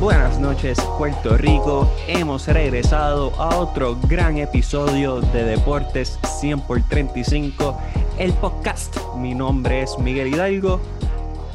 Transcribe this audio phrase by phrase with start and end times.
[0.00, 1.88] buenas noches, Puerto Rico.
[2.08, 7.78] Hemos regresado a otro gran episodio de Deportes 100 por 35,
[8.18, 8.96] el podcast.
[9.16, 10.80] Mi nombre es Miguel Hidalgo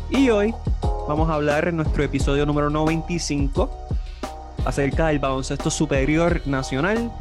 [0.09, 0.55] y hoy
[1.09, 3.69] vamos a hablar en nuestro episodio número 95
[4.63, 7.11] acerca del baloncesto superior nacional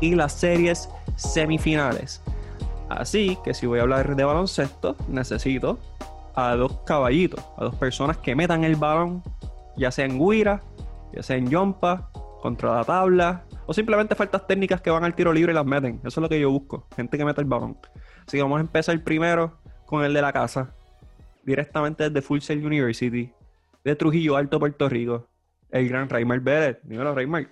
[0.00, 2.22] y las series semifinales.
[2.88, 5.78] Así que si voy a hablar de baloncesto, necesito
[6.36, 9.22] a dos caballitos, a dos personas que metan el balón,
[9.76, 10.62] ya sea en guira,
[11.12, 12.10] ya sea en yompa,
[12.42, 16.00] contra la tabla, o simplemente faltas técnicas que van al tiro libre y las meten.
[16.04, 17.78] Eso es lo que yo busco, gente que meta el balón.
[18.26, 20.74] Así que vamos a empezar primero con el de la casa,
[21.44, 23.32] directamente desde Full Sail University,
[23.84, 25.28] de Trujillo Alto, Puerto Rico,
[25.70, 26.78] el gran Raymar Vélez.
[26.82, 27.48] Dímelo, Raymar.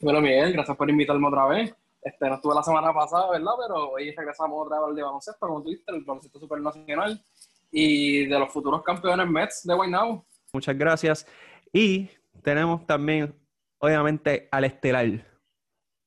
[0.00, 1.74] Bueno, Miguel, gracias por invitarme otra vez.
[2.02, 3.52] Este, no estuve la semana pasada, ¿verdad?
[3.66, 7.24] Pero hoy regresamos otra vez al de baloncesto, como tú dijiste, el baloncesto supernacional
[7.70, 10.24] y de los futuros campeones Mets de Guaynabo.
[10.56, 11.26] Muchas gracias.
[11.70, 12.08] Y
[12.42, 13.34] tenemos también,
[13.76, 15.06] obviamente, al estelar,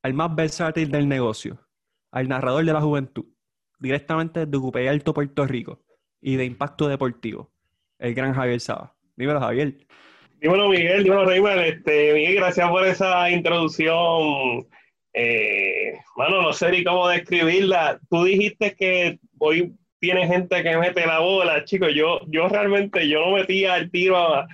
[0.01, 1.59] al más versátil del negocio,
[2.11, 3.25] al narrador de la juventud,
[3.77, 5.83] directamente de Cupey Alto, Puerto Rico,
[6.19, 7.51] y de Impacto Deportivo,
[7.99, 8.95] el gran Javier Saba.
[9.15, 9.85] Dímelo, Javier.
[10.41, 11.03] Dímelo, Miguel.
[11.03, 11.59] Dímelo, Raymond.
[11.59, 14.67] Este, Miguel, gracias por esa introducción.
[15.13, 17.99] Eh, bueno, no sé ni cómo describirla.
[18.09, 21.89] Tú dijiste que hoy tiene gente que mete la bola, chicos.
[21.93, 24.47] Yo, yo realmente yo no metía el tiro a,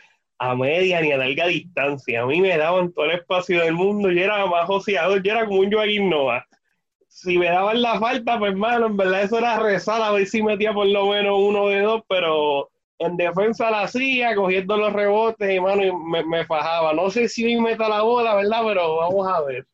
[0.56, 2.22] media ni a larga distancia.
[2.22, 4.12] A mí me daban todo el espacio del mundo.
[4.12, 6.46] Yo era más joseador, yo era como un Joaquín Nova.
[7.08, 10.44] Si me daban la falta, pues hermano, en verdad eso era rezar a ver si
[10.44, 15.50] metía por lo menos uno de dos, pero en defensa la hacía, cogiendo los rebotes,
[15.50, 16.94] y mano, y me, me fajaba.
[16.94, 18.62] No sé si me meta la bola, ¿verdad?
[18.66, 19.66] Pero vamos a ver.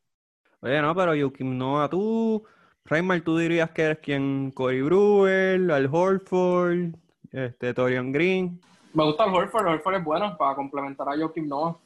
[0.60, 2.44] Oye, no, pero Joaquín Nova, tú
[2.84, 6.94] Raymar, ¿tú dirías que eres quien Corey Brewer, Al Horford,
[7.30, 8.60] este, Torian Green?
[8.92, 11.78] Me gusta el Horford, el Horford es bueno para complementar a Joakim Noah.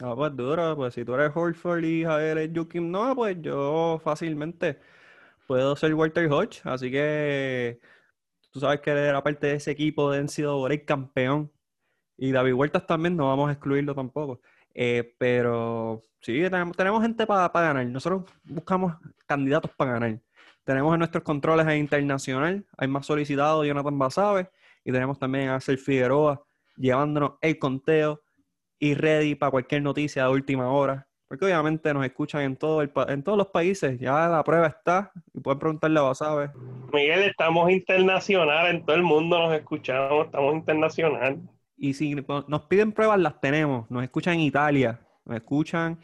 [0.00, 4.00] Ah, pues duro, pues si tú eres Horford y Javier es Joakim Noah, pues yo
[4.02, 4.78] fácilmente
[5.46, 7.80] puedo ser Walter Hodge, así que
[8.50, 11.50] tú sabes que era parte de ese equipo de NCAA campeón
[12.16, 14.40] y David Huertas también, no vamos a excluirlo tampoco.
[14.74, 16.42] Eh, pero sí,
[16.76, 17.86] tenemos, gente para ganar.
[17.86, 18.94] Nosotros buscamos
[19.26, 20.20] candidatos para ganar.
[20.68, 24.50] Tenemos en nuestros controles a Internacional, hay más solicitado Jonathan Basabe,
[24.84, 26.44] y tenemos también a Axel Figueroa
[26.76, 28.20] llevándonos el conteo
[28.78, 31.08] y ready para cualquier noticia de última hora.
[31.26, 35.10] Porque obviamente nos escuchan en, todo el, en todos los países, ya la prueba está
[35.32, 36.50] y pueden preguntarle a Basabe.
[36.92, 41.40] Miguel, estamos internacional, en todo el mundo nos escuchamos, estamos internacional.
[41.78, 43.90] Y si nos piden pruebas, las tenemos.
[43.90, 45.98] Nos escuchan en Italia, nos escuchan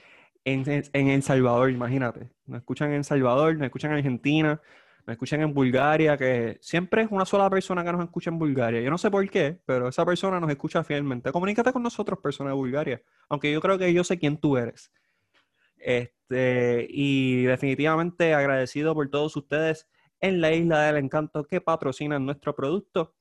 [0.45, 2.29] en, en El Salvador, imagínate.
[2.47, 4.61] Nos escuchan en El Salvador, nos escuchan en Argentina,
[5.07, 8.81] nos escuchan en Bulgaria, que siempre es una sola persona que nos escucha en Bulgaria.
[8.81, 11.31] Yo no sé por qué, pero esa persona nos escucha fielmente.
[11.31, 13.03] Comunícate con nosotros, persona de Bulgaria.
[13.29, 14.91] Aunque yo creo que yo sé quién tú eres.
[15.77, 19.87] Este, y definitivamente agradecido por todos ustedes
[20.21, 23.15] en la Isla del Encanto que patrocinan nuestro producto.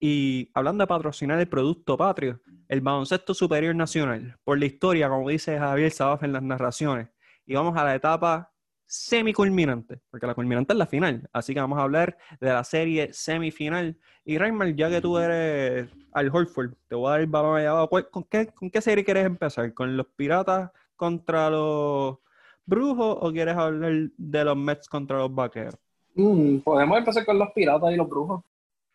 [0.00, 5.28] Y hablando de patrocinar el producto patrio, el baloncesto superior nacional, por la historia, como
[5.28, 7.08] dice Javier Sabaf en las narraciones.
[7.46, 8.52] Y vamos a la etapa
[8.84, 11.28] semiculminante, porque la culminante es la final.
[11.32, 13.96] Así que vamos a hablar de la serie semifinal.
[14.24, 17.86] Y Raymond, ya que tú eres al Holford, te voy a dar el balón allá
[18.10, 19.74] ¿Con qué, ¿Con qué serie quieres empezar?
[19.74, 22.18] ¿Con los piratas contra los
[22.64, 25.76] brujos o quieres hablar de los Mets contra los vaqueros?
[26.14, 28.42] Mm, podemos empezar con los piratas y los brujos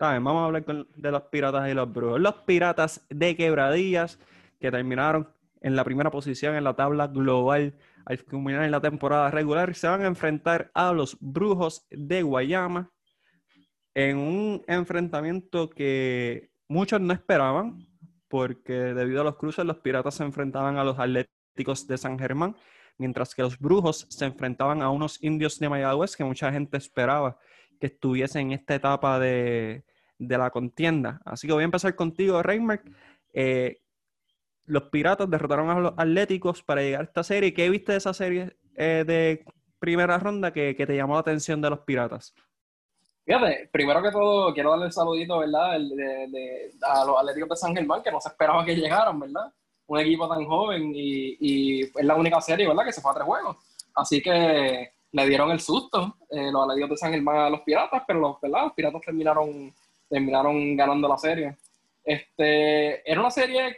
[0.04, 2.20] vamos a hablar de los piratas y los brujos.
[2.20, 4.20] Los piratas de quebradillas
[4.60, 5.28] que terminaron
[5.62, 7.74] en la primera posición en la tabla global
[8.06, 12.92] al culminar en la temporada regular se van a enfrentar a los brujos de Guayama
[13.94, 17.88] en un enfrentamiento que muchos no esperaban
[18.28, 22.56] porque debido a los cruces los piratas se enfrentaban a los atléticos de San Germán
[22.98, 27.38] mientras que los brujos se enfrentaban a unos indios de Mayagüez que mucha gente esperaba
[27.80, 29.86] que estuviesen en esta etapa de,
[30.18, 31.22] de la contienda.
[31.26, 32.84] Así que voy a empezar contigo, Reinmark.
[33.34, 33.80] Eh,
[34.66, 37.54] los Piratas derrotaron a los Atléticos para llegar a esta serie.
[37.54, 39.46] ¿Qué viste de esa serie eh, de
[39.80, 42.34] primera ronda que, te llamó la atención de los Piratas?
[43.26, 45.76] Fíjate, primero que todo quiero darle el saludito, ¿verdad?
[45.76, 49.52] a los Atléticos de San Germán, que no se esperaba que llegaran, ¿verdad?
[49.88, 52.86] Un equipo tan joven y, es la única serie, ¿verdad?
[52.86, 53.58] Que se fue a tres juegos.
[53.96, 58.04] Así que le dieron el susto eh, los Atléticos de San Germán a los Piratas,
[58.08, 58.64] pero los, ¿verdad?
[58.64, 59.74] los Piratas terminaron
[60.14, 61.58] terminaron ganando la serie.
[62.04, 63.78] Este, era una serie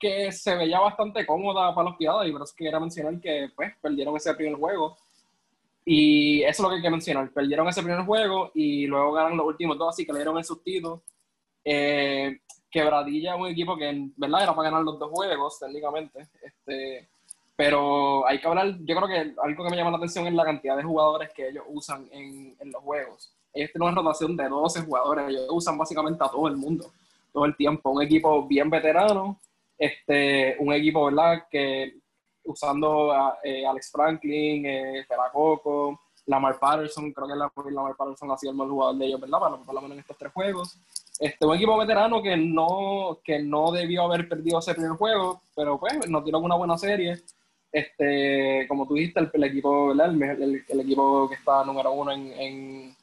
[0.00, 3.72] que se veía bastante cómoda para los Piratas y por eso quería mencionar que pues,
[3.80, 4.96] perdieron ese primer juego.
[5.84, 7.30] Y eso es lo que hay que mencionar.
[7.30, 10.44] Perdieron ese primer juego y luego ganaron los últimos dos, así que le dieron el
[10.44, 11.02] sustito.
[11.64, 16.26] Eh, Quebradilla es un equipo que, en verdad, era para ganar los dos juegos, técnicamente.
[16.42, 17.08] Este,
[17.54, 20.44] pero hay que hablar, yo creo que algo que me llama la atención es la
[20.44, 23.35] cantidad de jugadores que ellos usan en, en los juegos.
[23.56, 26.92] Ellos tienen una rotación de 12 jugadores, ellos usan básicamente a todo el mundo,
[27.32, 27.90] todo el tiempo.
[27.90, 29.38] Un equipo bien veterano,
[29.78, 31.44] este, un equipo, ¿verdad?
[31.50, 31.96] Que
[32.44, 38.36] usando a eh, Alex Franklin, eh, Peracoco, Lamar Patterson, creo que la, Lamar Patterson ha
[38.36, 39.38] sido el mejor jugador de ellos, ¿verdad?
[39.64, 40.76] Por, lo menos en estos tres juegos.
[41.18, 45.78] Este, un equipo veterano que no, que no debió haber perdido ese primer juego, pero
[45.78, 47.22] pues nos tiró una buena serie.
[47.72, 50.10] Este, como tú dijiste, el, equipo, ¿verdad?
[50.10, 52.96] El, el, equipo que está número uno en, en,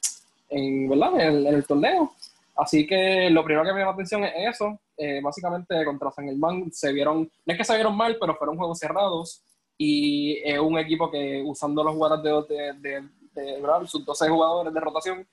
[0.54, 1.20] en ¿verdad?
[1.20, 2.14] En, el torneo.
[2.56, 4.80] Así que lo primero que me llama la atención es eso.
[4.96, 8.58] Eh, básicamente contra San Germán se vieron, no es que se vieron mal, pero fueron
[8.58, 9.44] juegos cerrados
[9.78, 13.02] y es un equipo que usando los jugadores de, de,
[13.34, 15.28] de, sus 12 jugadores de rotación,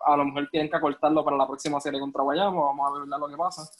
[0.00, 3.08] a lo mejor tienen que acortarlo para la próxima serie contra Guayama, vamos a ver
[3.08, 3.70] lo que pasa,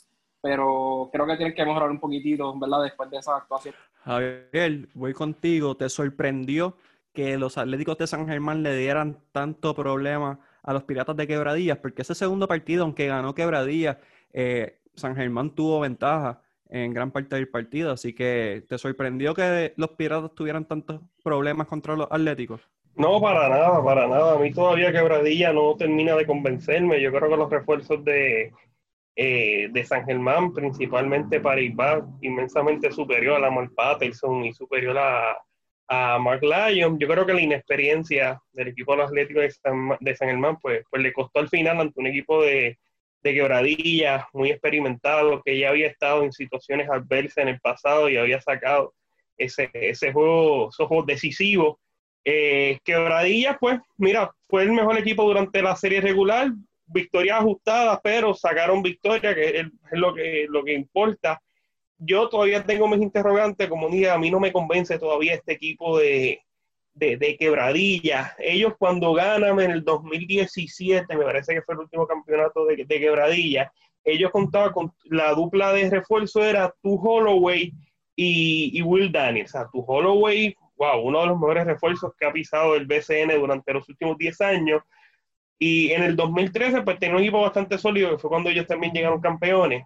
[0.41, 2.85] pero creo que tienen que mejorar un poquitito, ¿verdad?
[2.85, 3.75] Después de esa actuación.
[4.05, 6.77] Javier, voy contigo, ¿te sorprendió
[7.13, 11.79] que los Atléticos de San Germán le dieran tanto problema a los Piratas de Quebradillas?
[11.79, 13.99] Porque ese segundo partido, aunque ganó Quebradillas,
[14.33, 19.75] eh, San Germán tuvo ventaja en gran parte del partido, así que ¿te sorprendió que
[19.77, 22.61] los Piratas tuvieran tantos problemas contra los Atléticos?
[22.97, 24.35] No, para nada, para nada.
[24.35, 27.01] A mí todavía Quebradilla no termina de convencerme.
[27.01, 28.53] Yo creo que los refuerzos de,
[29.17, 35.37] eh, de San Germán, principalmente para Paribas, inmensamente superior a Lamar Patterson y superior a,
[35.89, 36.99] a Mark Lyon.
[36.99, 41.13] Yo creo que la inexperiencia del equipo de San, de San Germán pues, pues le
[41.13, 42.79] costó al final ante un equipo de,
[43.25, 48.19] de quebradilla, muy experimentado, que ya había estado en situaciones adversas en el pasado y
[48.19, 48.95] había sacado
[49.39, 51.77] ese, ese juego, esos juegos decisivos.
[52.27, 56.51] Eh, quebradilla, pues, mira, fue el mejor equipo durante la serie regular,
[56.87, 61.41] victorias ajustadas, pero sacaron victoria, que es, lo, que, lo que importa.
[61.99, 65.99] Yo todavía tengo mis interrogantes, como dije, a mí no me convence todavía este equipo
[65.99, 66.41] de,
[66.93, 68.35] de, quebradilla.
[68.39, 73.01] Ellos cuando ganan en el 2017, me parece que fue el último campeonato de, de
[73.01, 73.73] quebradilla,
[74.05, 77.73] ellos contaban con la dupla de refuerzo era Tu Holloway
[78.15, 79.55] y, Will Daniels.
[79.55, 83.41] O sea, Tu Holloway, wow, uno de los mejores refuerzos que ha pisado el BCN
[83.41, 84.83] durante los últimos 10 años.
[85.59, 88.93] Y en el 2013, pues tenía un equipo bastante sólido, que fue cuando ellos también
[88.93, 89.85] llegaron campeones.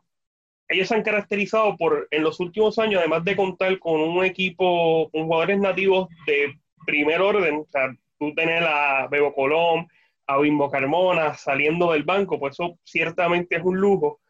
[0.68, 5.10] Ellos se han caracterizado por, en los últimos años, además de contar con un equipo,
[5.10, 6.54] con jugadores nativos de
[6.86, 9.88] primer orden, o sea, tú tenés a Bebo Colón,
[10.26, 14.20] a Bimbo Carmona saliendo del banco, pues eso ciertamente es un lujo.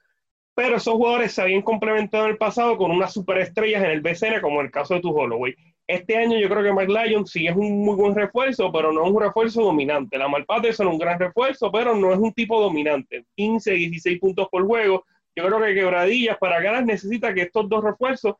[0.55, 4.40] Pero esos jugadores se habían complementado en el pasado con unas superestrellas en el BCN,
[4.40, 5.55] como el caso de tu Holloway.
[5.87, 9.11] Este año yo creo que Mike sí es un muy buen refuerzo, pero no es
[9.11, 10.19] un refuerzo dominante.
[10.19, 13.25] La Malpate es un gran refuerzo, pero no es un tipo dominante.
[13.37, 15.05] 15, 16 puntos por juego.
[15.38, 18.35] Yo creo que Quebradillas para ganar necesita que estos dos refuerzos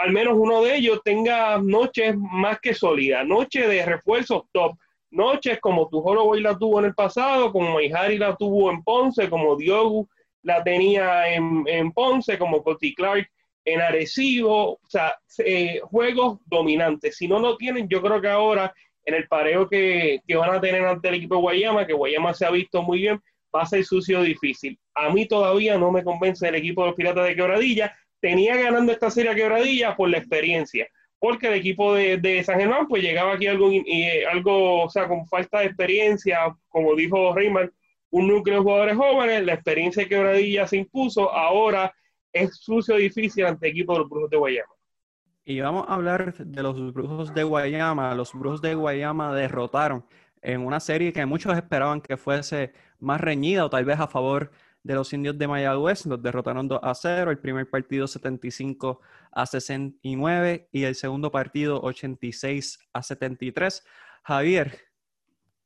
[0.00, 4.78] al menos uno de ellos tenga noches más que sólidas, noches de refuerzos top,
[5.10, 9.28] noches como tu Holloway la tuvo en el pasado, como Maihari la tuvo en Ponce,
[9.28, 10.08] como Diogo
[10.42, 13.28] la tenía en, en Ponce, como Coti Clark
[13.66, 17.16] en Arecibo, o sea, eh, juegos dominantes.
[17.18, 18.72] Si no lo tienen, yo creo que ahora
[19.04, 22.32] en el pareo que, que, van a tener ante el equipo de Guayama, que Guayama
[22.32, 23.20] se ha visto muy bien,
[23.54, 24.78] va a ser sucio difícil.
[24.94, 28.92] A mí todavía no me convence el equipo de los Piratas de Quebradilla, tenía ganando
[28.92, 30.86] esta serie a quebradilla por la experiencia,
[31.18, 35.26] porque el equipo de, San Germán pues llegaba aquí algo, y, algo, o sea, con
[35.26, 37.70] falta de experiencia, como dijo Reyman,
[38.10, 41.92] un núcleo de jugadores jóvenes, la experiencia de quebradilla se impuso, ahora
[42.32, 44.72] es sucio difícil ante el equipo de los Brujos de Guayama.
[45.44, 48.14] Y vamos a hablar de los Brujos de Guayama.
[48.14, 50.04] Los Brujos de Guayama derrotaron
[50.42, 54.50] en una serie que muchos esperaban que fuese más reñida o tal vez a favor
[54.82, 56.06] de los indios de Mayagüez.
[56.06, 57.30] Los derrotaron 2 a 0.
[57.30, 63.84] El primer partido 75 a 69 y el segundo partido 86 a 73.
[64.24, 64.78] Javier,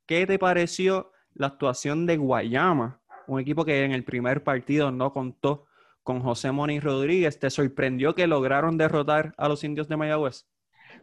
[0.05, 3.01] ¿qué te pareció la actuación de Guayama?
[3.27, 5.65] Un equipo que en el primer partido no contó
[6.03, 7.39] con José Moni Rodríguez.
[7.39, 10.47] ¿Te sorprendió que lograron derrotar a los indios de Mayagüez?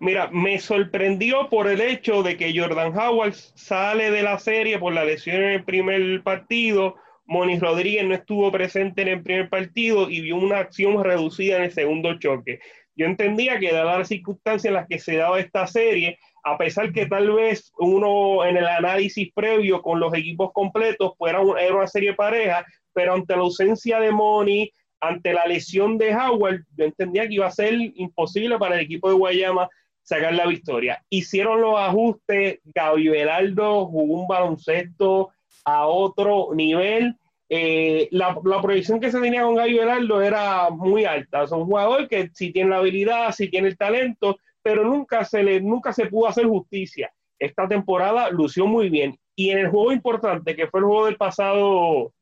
[0.01, 4.93] Mira, me sorprendió por el hecho de que Jordan Howard sale de la serie por
[4.93, 6.97] la lesión en el primer partido
[7.27, 11.65] Moni Rodríguez no estuvo presente en el primer partido y vio una acción reducida en
[11.65, 12.61] el segundo choque.
[12.97, 16.93] Yo entendía que dadas las circunstancias en las que se daba esta serie, a pesar
[16.93, 21.87] que tal vez uno en el análisis previo con los equipos completos fuera era una
[21.87, 24.71] serie pareja, pero ante la ausencia de Moni,
[25.01, 29.09] ante la lesión de Howard, yo entendía que iba a ser imposible para el equipo
[29.09, 29.69] de Guayama
[30.05, 31.03] sacar la victoria.
[31.11, 35.31] Hicieron los ajustes, Gaby Velardo jugó un baloncesto
[35.65, 37.17] a otro nivel.
[37.49, 41.43] eh, la, la, proyección que se tenía con Gaby Velardo era muy alta.
[41.43, 45.43] Es un jugador que sí tiene la habilidad, sí tiene el talento, pero nunca se,
[45.43, 47.13] le, nunca se pudo hacer justicia.
[47.39, 49.19] Esta temporada lució muy bien.
[49.37, 52.13] Y en el juego importante, que fue el juego del pasado,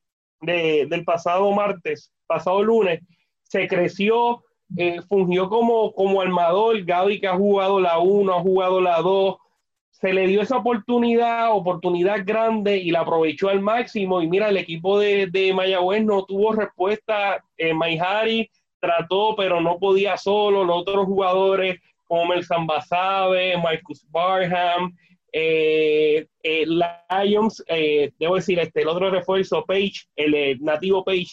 [0.40, 3.00] de, del pasado martes, pasado lunes,
[3.44, 4.42] se creció,
[4.76, 6.82] eh, fungió como, como armador.
[6.84, 9.36] Gaby que ha jugado la 1, ha jugado la 2,
[9.90, 14.20] se le dio esa oportunidad, oportunidad grande y la aprovechó al máximo.
[14.20, 17.44] Y mira, el equipo de, de Mayagüez no tuvo respuesta.
[17.56, 17.72] Eh,
[18.80, 20.64] trató, pero no podía solo.
[20.64, 24.94] Los otros jugadores como el Zambasabe, Marcus Barham,
[25.32, 27.64] eh, eh, Lions,
[28.18, 31.28] debo decir, este, el otro refuerzo, Page, el nativo Page,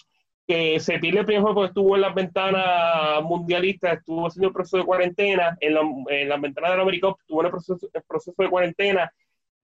[0.49, 4.77] que se pierde el primer juego estuvo en las ventanas mundialistas, estuvo haciendo el proceso
[4.77, 8.01] de cuarentena, en, la, en las ventanas de la América estuvo en el proceso, el
[8.01, 9.13] proceso de cuarentena,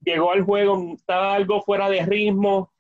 [0.01, 2.71] llegó al juego, estaba algo fuera de ritmo.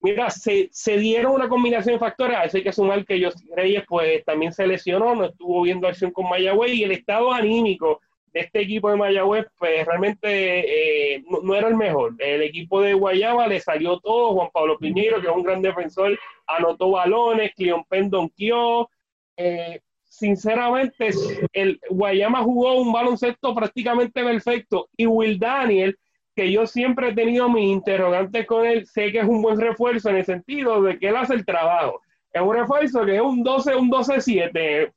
[0.00, 4.24] Mira, se, se dieron una combinación de factores, así que sumar que ellos Reyes pues
[4.24, 8.00] también se lesionó, no estuvo viendo acción con Mayagüez y el estado anímico
[8.32, 12.14] de este equipo de Mayagüez, pues realmente eh, no, era el mejor.
[12.18, 14.34] El equipo de Guayama le salió todo.
[14.34, 17.52] Juan Pablo Piñero, que es un gran defensor, anotó balones.
[17.56, 18.88] Cleon Penn donqueó.
[19.36, 21.10] Eh, sinceramente,
[21.52, 24.88] el Guayama jugó un baloncesto prácticamente perfecto.
[24.96, 25.98] Y Will Daniel,
[26.36, 30.10] que yo siempre he tenido mis interrogantes con él, sé que es un buen refuerzo
[30.10, 32.00] en el sentido de que él hace el trabajo.
[32.32, 34.92] Es un refuerzo que es un 12, un 12-7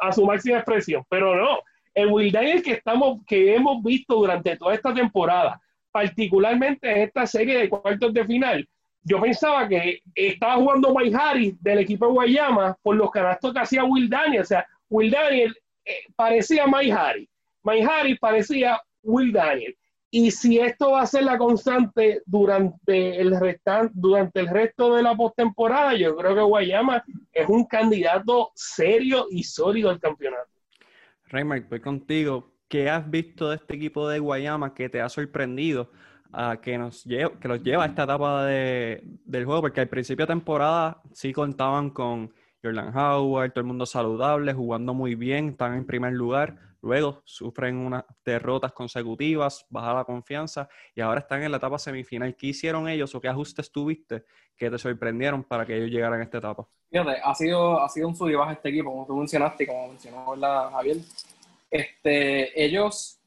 [0.00, 1.58] a su máxima expresión, pero no
[1.94, 7.26] el Will Daniel que, estamos, que hemos visto durante toda esta temporada, particularmente en esta
[7.26, 8.68] serie de cuartos de final,
[9.04, 13.58] yo pensaba que estaba jugando Mike Harris del equipo de Guayama por los canastos que
[13.58, 14.42] hacía Will Daniel.
[14.42, 17.28] O sea, Will Daniel eh, parecía Mike Harris.
[17.64, 19.76] Mike Harris parecía Will Daniel.
[20.14, 23.34] Y si esto va a ser la constante durante el,
[23.94, 29.42] durante el resto de la postemporada, yo creo que Guayama es un candidato serio y
[29.42, 30.51] sólido al campeonato.
[31.32, 32.52] Raymar, voy contigo.
[32.68, 35.90] ¿Qué has visto de este equipo de Guayama que te ha sorprendido
[36.30, 39.62] a que, nos lleva, que los lleva a esta etapa de, del juego?
[39.62, 44.92] Porque al principio de temporada sí contaban con Jordan Howard, todo el mundo saludable, jugando
[44.92, 46.58] muy bien, están en primer lugar.
[46.82, 52.36] Luego sufren unas derrotas consecutivas, baja la confianza y ahora están en la etapa semifinal.
[52.36, 54.24] ¿Qué hicieron ellos o qué ajustes tuviste
[54.54, 56.68] que te sorprendieron para que ellos llegaran a esta etapa?
[56.92, 59.66] Fíjate, ha sido, ha sido un sub y baja este equipo, como tú mencionaste y
[59.66, 60.98] como mencionó la Javier.
[61.72, 63.18] Este, ellos,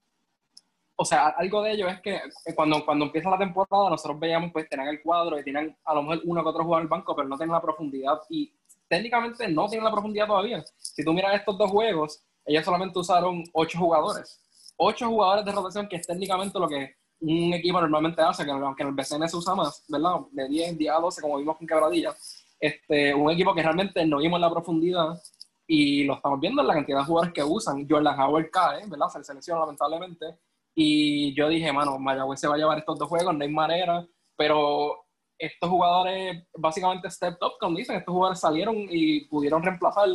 [0.95, 2.21] o sea, algo de ellos es que
[2.53, 6.03] cuando, cuando empieza la temporada nosotros veíamos pues tenían el cuadro y tienen a lo
[6.03, 8.53] mejor uno que otro jugador el banco, pero no tienen la profundidad y
[8.87, 10.63] técnicamente no tienen la profundidad todavía.
[10.77, 14.39] Si tú miras estos dos juegos, ellos solamente usaron ocho jugadores.
[14.77, 18.83] Ocho jugadores de rotación, que es técnicamente lo que un equipo normalmente hace, que aunque
[18.83, 20.19] en el BCN se usa más, ¿verdad?
[20.31, 22.13] De 10, 10 a 12, como vimos con Quebradilla
[22.59, 25.21] este, un equipo que realmente no vimos la profundidad
[25.67, 27.87] y lo estamos viendo en la cantidad de jugadores que usan.
[27.89, 29.07] Jordan Howard cae, ¿verdad?
[29.09, 30.37] Se selecciona lamentablemente.
[30.75, 34.05] Y yo dije, mano, Mayagüez se va a llevar estos dos juegos, no hay manera.
[34.35, 35.05] Pero
[35.37, 40.09] estos jugadores, básicamente, stepped up, como dicen, estos jugadores salieron y pudieron reemplazar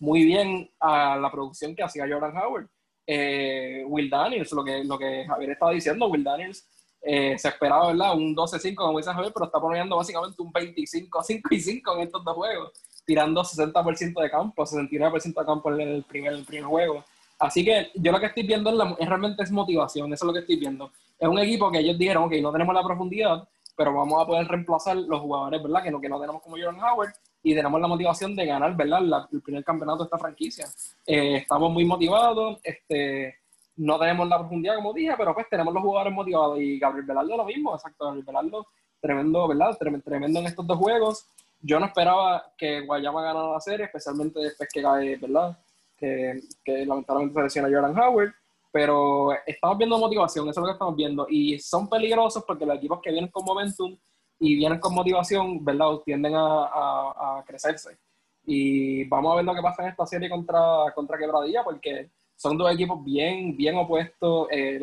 [0.00, 2.68] muy bien a la producción que hacía Jordan Howard.
[3.06, 6.68] Eh, Will Daniels, lo que, lo que Javier estaba diciendo, Will Daniels
[7.02, 8.14] eh, se esperaba, ¿verdad?
[8.14, 12.24] Un 12-5, como dice Javier, pero está poniendo básicamente un 25-5 y 5 en estos
[12.24, 12.72] dos juegos,
[13.10, 17.04] tirando 60% de campo, 69% de campo en el primer, el primer juego.
[17.40, 20.38] Así que yo lo que estoy viendo es, realmente es motivación, eso es lo que
[20.38, 20.92] estoy viendo.
[21.18, 24.46] Es un equipo que ellos dijeron, ok, no tenemos la profundidad, pero vamos a poder
[24.46, 25.82] reemplazar los jugadores, ¿verdad?
[25.82, 27.12] Que no, que no tenemos como Jordan Howard
[27.42, 29.26] y tenemos la motivación de ganar, ¿verdad?
[29.32, 30.66] el primer campeonato de esta franquicia.
[31.04, 33.34] Eh, estamos muy motivados, este,
[33.74, 36.60] no tenemos la profundidad, como dije, pero pues tenemos los jugadores motivados.
[36.60, 38.04] Y Gabriel Velardo lo mismo, exacto.
[38.04, 38.66] Gabriel Velardo,
[39.00, 39.76] tremendo, ¿verdad?
[39.76, 41.26] Tremendo en estos dos juegos.
[41.62, 45.58] Yo no esperaba que Guayama ganara la serie, especialmente después que cae, ¿verdad?
[45.96, 48.32] Que, que lamentablemente se lesiona Jordan Howard.
[48.72, 51.26] Pero estamos viendo motivación, eso es lo que estamos viendo.
[51.28, 53.96] Y son peligrosos porque los equipos que vienen con momentum
[54.38, 55.98] y vienen con motivación, ¿verdad?
[56.04, 57.98] Tienden a, a, crecerse.
[58.44, 62.56] Y vamos a ver lo que pasa en esta serie contra, contra Quebradilla, porque son
[62.56, 64.48] dos equipos bien, bien opuestos.
[64.50, 64.80] Eh,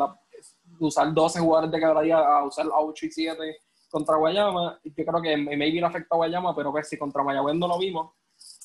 [0.79, 3.57] usar 12 jugadores de día a usar 8 y 7
[3.89, 7.23] contra Guayama, yo creo que maybe no afecta a Guayama, pero ver pues si contra
[7.23, 8.11] Mayagüez no lo vimos,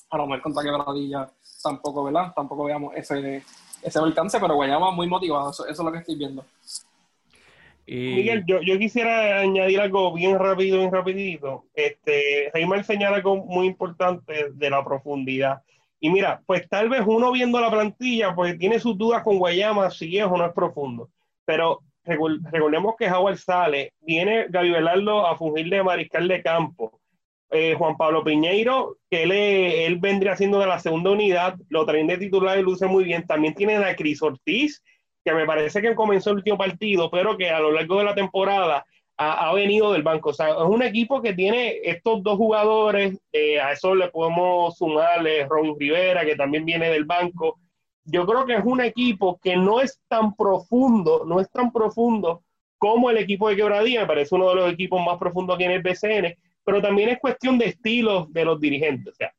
[0.09, 1.29] a lo mejor contra Quebradilla
[1.61, 2.33] tampoco, ¿verdad?
[2.35, 3.43] Tampoco veamos ese,
[3.81, 6.45] ese alcance, pero Guayama muy motivado, eso, es lo que estoy viendo.
[7.85, 11.65] Miguel, yo, yo, quisiera añadir algo bien rápido, bien rapidito.
[11.73, 15.61] Este, Reymar señala algo muy importante de la profundidad.
[15.99, 19.89] Y mira, pues tal vez uno viendo la plantilla, pues tiene sus dudas con Guayama,
[19.89, 21.09] si es o no es profundo.
[21.45, 26.99] Pero recordemos que Howard sale, viene Gaby Velardo a fungir de mariscal de campo.
[27.51, 32.07] eh, Juan Pablo Piñeiro, que él, él vendría siendo de la segunda unidad, lo traen
[32.07, 33.27] de titular y luce muy bien.
[33.27, 34.81] También tienen a Cris Ortiz,
[35.23, 38.15] que me parece que comenzó el último partido, pero que a lo largo de la
[38.15, 38.85] temporada
[39.17, 40.29] ha, venido del banco.
[40.29, 44.77] O sea, es un equipo que tiene estos dos jugadores, eh, a eso le podemos
[44.77, 47.59] sumarle Ron Rivera, que también viene del banco.
[48.05, 52.43] Yo creo que es un equipo que no es tan profundo, no es tan profundo
[52.77, 55.71] como el equipo de Quebradía, me parece uno de los equipos más profundos aquí en
[55.71, 59.15] el BCN, pero también es cuestión de estilos de los dirigentes.
[59.15, 59.33] Sea,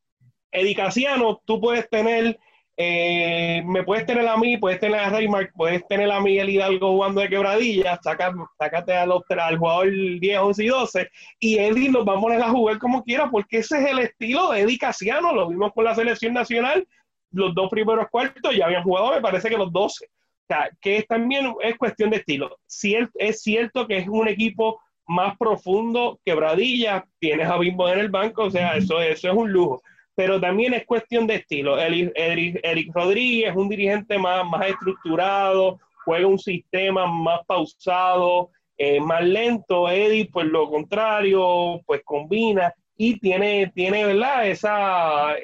[0.50, 2.38] Edicaciano, tú puedes tener
[2.76, 6.90] eh, me puedes tener a mí, puedes tener a Reymar, puedes tener a Miguel Hidalgo
[6.92, 11.92] jugando de quebradilla, saca, sácate a los, al jugador 10, 11 y 12, y Eddie
[11.92, 14.78] los va a poner a jugar como quiera, porque ese es el estilo de Eddie
[14.78, 16.86] Casiano, lo vimos con la selección nacional,
[17.34, 20.06] los dos primeros cuartos ya habían jugado, me parece que los 12.
[20.06, 22.58] O sea, que también es cuestión de estilo.
[22.66, 28.08] Si es cierto que es un equipo más profundo, quebradilla, tienes a Bimbo en el
[28.08, 29.82] banco, o sea, eso, eso es un lujo
[30.14, 31.78] pero también es cuestión de estilo.
[31.78, 39.24] Eric, Rodríguez es un dirigente más, más estructurado, juega un sistema más pausado, eh, más
[39.24, 39.88] lento.
[39.88, 44.48] Eddie, pues lo contrario, pues combina y tiene, tiene ¿verdad?
[44.48, 45.34] Esa,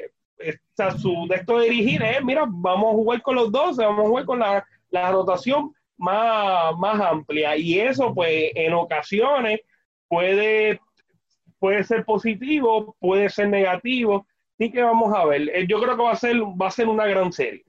[0.98, 4.24] su de esto dirigir es, mira, vamos a jugar con los dos, vamos a jugar
[4.24, 7.56] con la, la rotación más, más amplia.
[7.56, 9.60] Y eso, pues, en ocasiones
[10.08, 10.80] puede,
[11.58, 14.26] puede ser positivo, puede ser negativo
[14.60, 15.48] Así que vamos a ver.
[15.54, 17.64] Eh, yo creo que va a ser, va a ser una gran serie.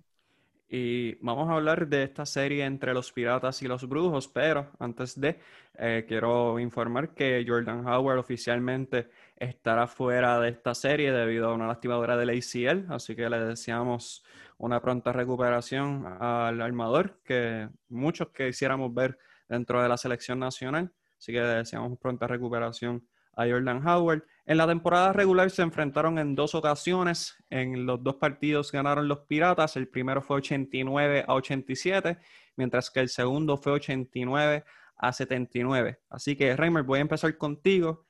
[0.68, 5.20] Y vamos a hablar de esta serie entre los piratas y los brujos, pero antes
[5.20, 5.40] de,
[5.78, 9.08] eh, quiero informar que Jordan Howard oficialmente
[9.42, 14.24] estará fuera de esta serie debido a una lastimadura del ACL, así que le deseamos
[14.58, 19.18] una pronta recuperación al armador, que muchos quisiéramos ver
[19.50, 23.04] dentro de la selección nacional, así que le deseamos pronta recuperación
[23.36, 24.24] a Jordan Howard.
[24.46, 27.36] En la temporada regular se enfrentaron en dos ocasiones.
[27.50, 29.76] En los dos partidos ganaron los Piratas.
[29.78, 32.18] El primero fue 89 a 87,
[32.58, 34.64] mientras que el segundo fue 89
[34.98, 36.00] a 79.
[36.10, 38.06] Así que, Reimer, voy a empezar contigo.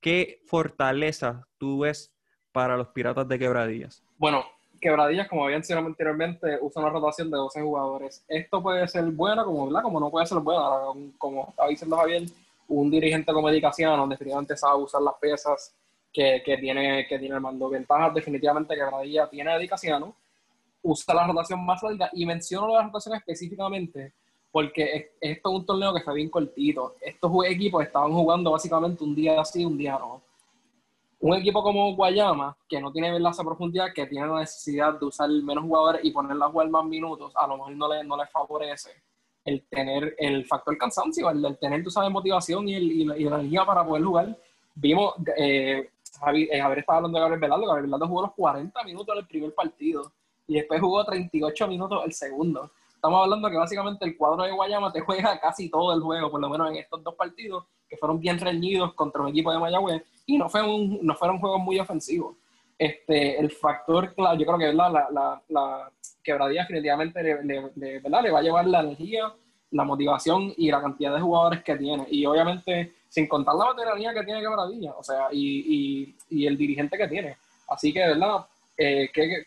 [0.00, 2.12] ¿Qué fortaleza tú ves
[2.52, 4.02] para los Piratas de Quebradillas?
[4.16, 4.44] Bueno,
[4.80, 8.24] Quebradillas, como había mencionado anteriormente, usa una rotación de 12 jugadores.
[8.26, 10.96] Esto puede ser bueno, como, como no puede ser bueno.
[11.18, 12.22] Como estaba diciendo Javier,
[12.68, 15.74] un dirigente como Edicaciano definitivamente sabe usar las piezas
[16.10, 17.68] que, que, tiene, que tiene el mando.
[17.68, 20.16] Ventajas definitivamente que Gradilla tiene Edicaciano,
[20.82, 24.14] usa la rotación más larga y menciono la rotación específicamente
[24.52, 26.96] porque esto es un torneo que fue bien cortito.
[27.00, 30.22] Estos equipos estaban jugando básicamente un día así, un día no.
[31.20, 35.28] Un equipo como Guayama, que no tiene esa profundidad, que tiene la necesidad de usar
[35.28, 38.26] menos jugadores y ponerla a jugar más minutos, a lo mejor no le, no le
[38.26, 38.90] favorece
[39.44, 43.64] el tener el factor cansancio, el, tener, tú sabes, motivación y, el, y, la, energía
[43.64, 44.38] para poder jugar.
[44.74, 49.14] Vimos, eh, Javier, eh, estaba hablando de Gabriel Velardo, Gabriel Velardo jugó los 40 minutos
[49.14, 50.12] en el primer partido
[50.46, 52.70] y después jugó 38 minutos el segundo.
[53.00, 56.38] Estamos hablando que básicamente el cuadro de Guayama te juega casi todo el juego, por
[56.38, 60.02] lo menos en estos dos partidos, que fueron bien reñidos contra un equipo de Mayagüez,
[60.26, 62.36] y no, fue un, no fueron juegos muy ofensivos.
[62.78, 65.90] Este, el factor claro, yo creo que la, la, la
[66.22, 68.22] quebradilla definitivamente le, ¿verdad?
[68.22, 69.32] le va a llevar la energía,
[69.70, 72.06] la motivación y la cantidad de jugadores que tiene.
[72.10, 76.98] Y obviamente, sin contar la veteranía que tiene quebradilla, o sea, y, y, el dirigente
[76.98, 77.38] que tiene.
[77.66, 78.44] Así que, ¿verdad?
[78.76, 79.46] Eh, ¿qué,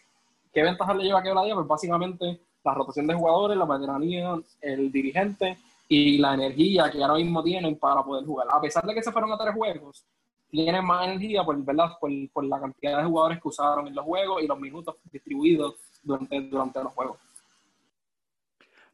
[0.51, 1.53] ¿Qué ventajas le lleva a quebradilla?
[1.53, 7.15] Pues básicamente la rotación de jugadores, la veteranía, el dirigente y la energía que ahora
[7.15, 8.47] mismo tienen para poder jugar.
[8.49, 10.05] A pesar de que se fueron a tres juegos,
[10.49, 11.97] tienen más energía por, ¿verdad?
[11.99, 15.75] Por, por la cantidad de jugadores que usaron en los juegos y los minutos distribuidos
[16.01, 17.17] durante, durante los juegos.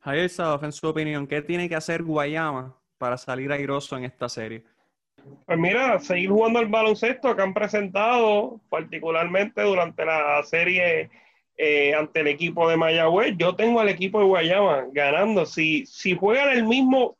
[0.01, 4.29] Javier Sadov, en su opinión, ¿qué tiene que hacer Guayama para salir airoso en esta
[4.29, 4.63] serie?
[5.45, 11.09] Pues mira, seguir jugando el baloncesto que han presentado, particularmente durante la serie
[11.61, 13.35] eh, ante el equipo de Mayagüez.
[13.37, 15.45] Yo tengo al equipo de Guayama ganando.
[15.45, 17.17] Si, si juegan el mismo,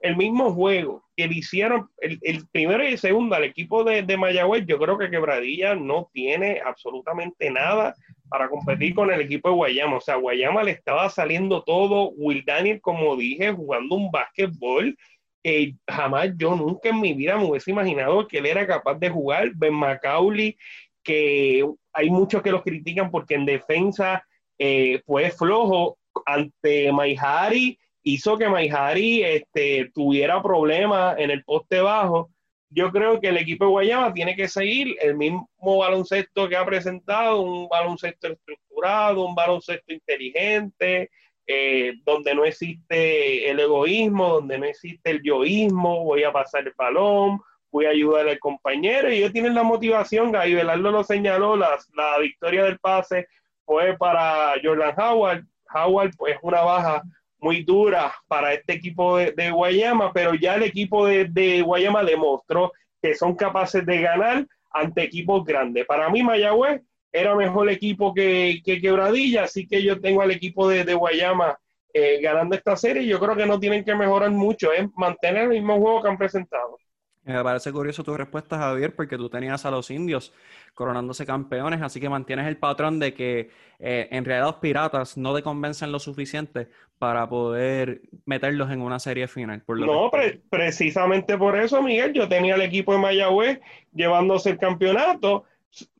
[0.00, 4.64] el mismo juego que le hicieron el, primero y el segundo al equipo de, de
[4.66, 7.94] yo creo que Quebradilla no tiene absolutamente nada
[8.30, 9.98] para competir con el equipo de Guayama.
[9.98, 12.12] O sea, Guayama le estaba saliendo todo.
[12.16, 14.96] Will Daniel, como dije, jugando un básquetbol
[15.42, 19.10] que jamás yo nunca en mi vida me hubiese imaginado que él era capaz de
[19.10, 19.52] jugar.
[19.54, 20.56] Ben Macaulay,
[21.02, 21.62] que
[21.96, 24.22] hay muchos que los critican porque en defensa
[24.58, 25.98] eh, fue flojo.
[26.24, 32.30] Ante Maihari, hizo que Maihari este, tuviera problemas en el poste bajo.
[32.70, 36.64] Yo creo que el equipo de Guayama tiene que seguir el mismo baloncesto que ha
[36.66, 41.10] presentado, un baloncesto estructurado, un baloncesto inteligente,
[41.46, 46.74] eh, donde no existe el egoísmo, donde no existe el yoísmo, voy a pasar el
[46.76, 51.56] balón, voy a ayudar al compañero y ellos tienen la motivación, Gaby Velardo lo señaló,
[51.56, 53.28] la, la victoria del pase
[53.64, 57.02] fue para Jordan Howard, Howard pues una baja
[57.38, 63.14] muy dura para este equipo de, Guayama, pero ya el equipo de, Guayama demostró que
[63.14, 65.86] son capaces de ganar ante equipos grandes.
[65.86, 70.94] Para mí Mayagüez era mejor equipo que, Quebradilla, así que yo tengo al equipo de,
[70.94, 71.58] Guayama
[71.92, 75.48] eh, ganando esta serie yo creo que no tienen que mejorar mucho, es mantener el
[75.50, 76.78] mismo juego que han presentado.
[77.26, 80.32] Me parece curioso tu respuesta, Javier, porque tú tenías a los indios
[80.74, 85.34] coronándose campeones, así que mantienes el patrón de que eh, en realidad los piratas no
[85.34, 86.68] te convencen lo suficiente
[87.00, 89.60] para poder meterlos en una serie final.
[89.66, 90.10] no,
[90.48, 93.60] precisamente por eso, Miguel, yo tenía el equipo de Mayagüez
[93.92, 95.44] llevándose el campeonato,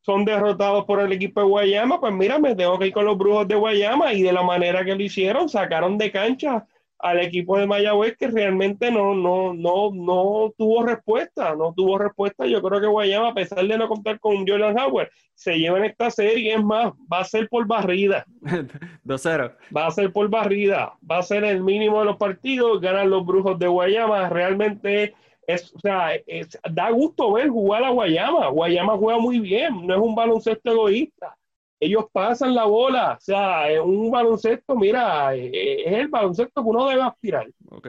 [0.02, 3.18] son derrotados por el equipo de Guayama, pues mira, me tengo que ir con los
[3.18, 6.66] brujos de Guayama y de la manera que lo hicieron, sacaron de cancha
[6.98, 12.46] al equipo de Mayagüez que realmente no, no, no, no tuvo respuesta, no tuvo respuesta.
[12.46, 15.84] Yo creo que Guayama, a pesar de no contar con Jordan Howard, se lleva en
[15.84, 18.24] esta serie, es más, va a ser por barrida.
[19.04, 19.54] 2-0.
[19.76, 23.26] Va a ser por barrida, va a ser el mínimo de los partidos, ganan los
[23.26, 25.14] brujos de Guayama, realmente
[25.46, 26.10] es, o sea,
[26.72, 28.48] da gusto ver jugar a Guayama.
[28.48, 31.36] Guayama juega muy bien, no es un baloncesto egoísta
[31.78, 33.16] ellos pasan la bola.
[33.18, 37.46] O sea, es un baloncesto, mira, es el baloncesto que uno debe aspirar.
[37.70, 37.88] Ok.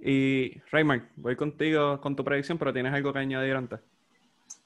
[0.00, 3.80] Y Raymond, voy contigo con tu predicción, pero tienes algo que añadir antes.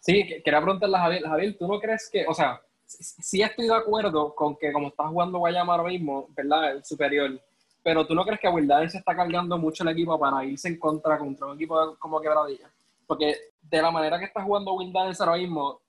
[0.00, 3.74] Sí, quería preguntarle a Javier, Javier, ¿tú no crees que, o sea, sí estoy de
[3.74, 6.72] acuerdo con que como está jugando Guayama ahora mismo, ¿verdad?
[6.72, 7.40] El superior,
[7.82, 10.78] pero ¿tú no crees que Will se está cargando mucho el equipo para irse en
[10.78, 12.70] contra contra un equipo como Quebradilla?
[13.06, 15.80] Porque de la manera que está jugando Will ahora mismo,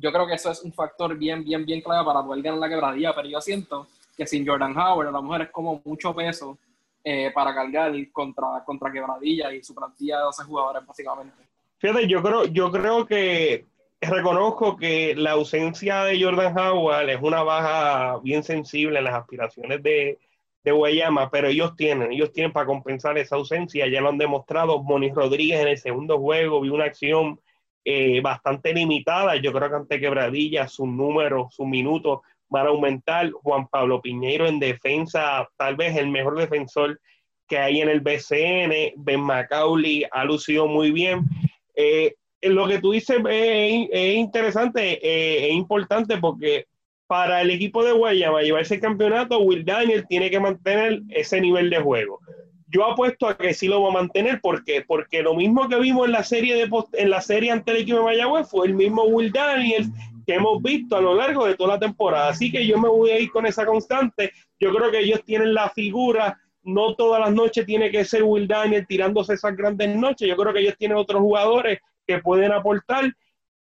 [0.00, 2.68] yo creo que eso es un factor bien, bien, bien clave para poder ganar la
[2.68, 6.58] quebradilla, pero yo siento que sin Jordan Howard a lo mejor es como mucho peso
[7.04, 11.34] eh, para cargar contra, contra quebradilla y su plantilla de 12 jugadores básicamente.
[11.78, 13.64] Fíjate, yo creo, yo creo que
[14.00, 19.82] reconozco que la ausencia de Jordan Howard es una baja bien sensible en las aspiraciones
[19.82, 20.18] de,
[20.64, 24.82] de Guayama, pero ellos tienen, ellos tienen para compensar esa ausencia, ya lo han demostrado.
[24.82, 27.40] Moni Rodríguez en el segundo juego vi una acción
[27.90, 29.36] eh, bastante limitada.
[29.36, 32.20] Yo creo que ante Quebradilla sus números, sus minutos
[32.50, 33.30] van a aumentar.
[33.30, 37.00] Juan Pablo Piñeiro en defensa, tal vez el mejor defensor
[37.48, 38.92] que hay en el BCN.
[38.98, 41.22] Ben Macaulay ha lucido muy bien.
[41.76, 46.66] Eh, lo que tú dices es, interesante, eh, es importante porque
[47.06, 51.70] para el equipo de Guayama llevarse el campeonato, Will Daniel tiene que mantener ese nivel
[51.70, 52.20] de juego
[52.70, 54.40] yo apuesto a que sí lo va a mantener.
[54.40, 54.84] ¿Por qué?
[54.86, 57.98] Porque lo mismo que vimos en la serie de en la serie ante el equipo
[57.98, 59.88] de Mayagüez fue el mismo Will Daniels
[60.26, 62.28] que hemos visto a lo largo de toda la temporada.
[62.28, 64.32] Así que yo me voy a ir con esa constante.
[64.60, 66.38] Yo creo que ellos tienen la figura.
[66.62, 70.28] No todas las noches tiene que ser Will Daniels tirándose esas grandes noches.
[70.28, 73.10] Yo creo que ellos tienen otros jugadores que pueden aportar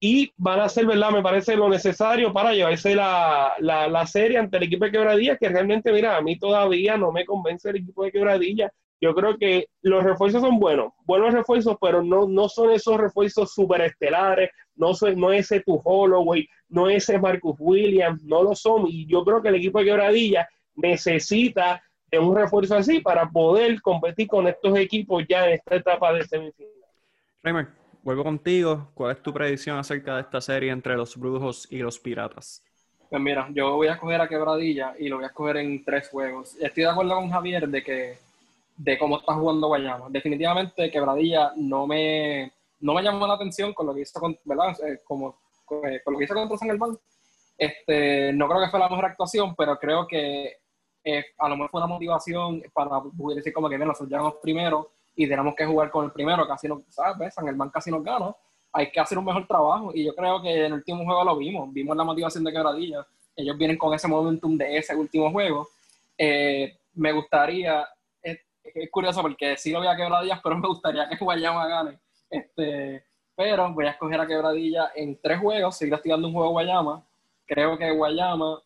[0.00, 1.11] y van a hacer, ¿verdad?
[1.11, 5.48] Me parece lo necesario para llevarse la, la, serie ante el equipo de Quebradilla, que
[5.50, 8.72] realmente, mira, a mí todavía no me convence el equipo de Quebradilla.
[9.01, 13.55] Yo creo que los refuerzos son buenos, buenos refuerzos, pero no, no son esos refuerzos
[13.55, 18.87] superestelares, no, son, no ese tu Holloway, no ese Marcus Williams, no lo son.
[18.87, 23.81] Y yo creo que el equipo de Quebradilla necesita de un refuerzo así para poder
[23.81, 26.73] competir con estos equipos ya en esta etapa de semifinal.
[27.43, 27.69] Raymond
[28.03, 28.91] vuelvo contigo.
[28.95, 32.65] ¿Cuál es tu predicción acerca de esta serie entre los brujos y los piratas?
[33.09, 36.09] Pues mira, yo voy a escoger a Quebradilla y lo voy a escoger en tres
[36.09, 36.57] juegos.
[36.61, 38.19] Estoy de acuerdo con Javier de que
[38.83, 40.07] de cómo está jugando Guayama.
[40.09, 44.75] Definitivamente Quebradilla no me, no me llamó la atención con lo que hizo con, ¿verdad?
[44.87, 45.38] Eh, como,
[45.85, 46.97] eh, con lo que hizo contra San Germán.
[47.59, 50.57] Este, no creo que fue la mejor actuación, pero creo que
[51.05, 54.37] eh, a lo mejor fue una motivación para poder decir como que, bien, nosotros llegamos
[54.43, 57.35] primero y tenemos que jugar con el primero, casi no, ¿sabes?
[57.35, 58.35] San Germán casi nos gana,
[58.73, 61.37] hay que hacer un mejor trabajo y yo creo que en el último juego lo
[61.37, 65.69] vimos, vimos la motivación de Quebradilla, ellos vienen con ese momentum de ese último juego.
[66.16, 67.87] Eh, me gustaría,
[68.75, 71.99] es, curioso porque sí lo voy a Quebradillas, pero me gustaría que Guayama gane.
[72.29, 73.05] Este,
[73.35, 77.05] pero voy a escoger a Quebradilla en tres juegos, seguir estirando un juego Guayama.
[77.47, 78.63] Creo que Guayama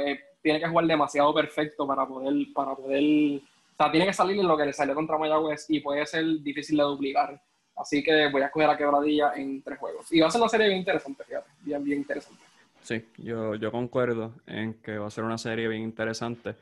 [0.00, 3.42] eh, tiene que jugar demasiado perfecto para poder, para poder
[3.74, 6.24] o sea, tiene que salir en lo que le salió contra Mayagüez y puede ser
[6.42, 7.40] difícil de duplicar.
[7.76, 10.12] Así que voy a escoger a Quebradilla en tres juegos.
[10.12, 11.50] Y va a ser una serie bien interesante, fíjate.
[11.62, 12.40] Bien, bien interesante.
[12.82, 16.54] Sí, yo, yo concuerdo en que va a ser una serie bien interesante.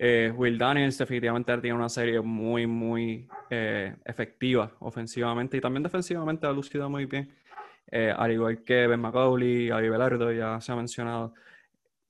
[0.00, 6.46] Eh, Will Daniels definitivamente tiene una serie muy, muy eh, efectiva ofensivamente y también defensivamente
[6.46, 7.34] ha lucido muy bien.
[7.90, 11.34] Eh, al igual que Ben McCauley, Avi Velardo, ya se ha mencionado.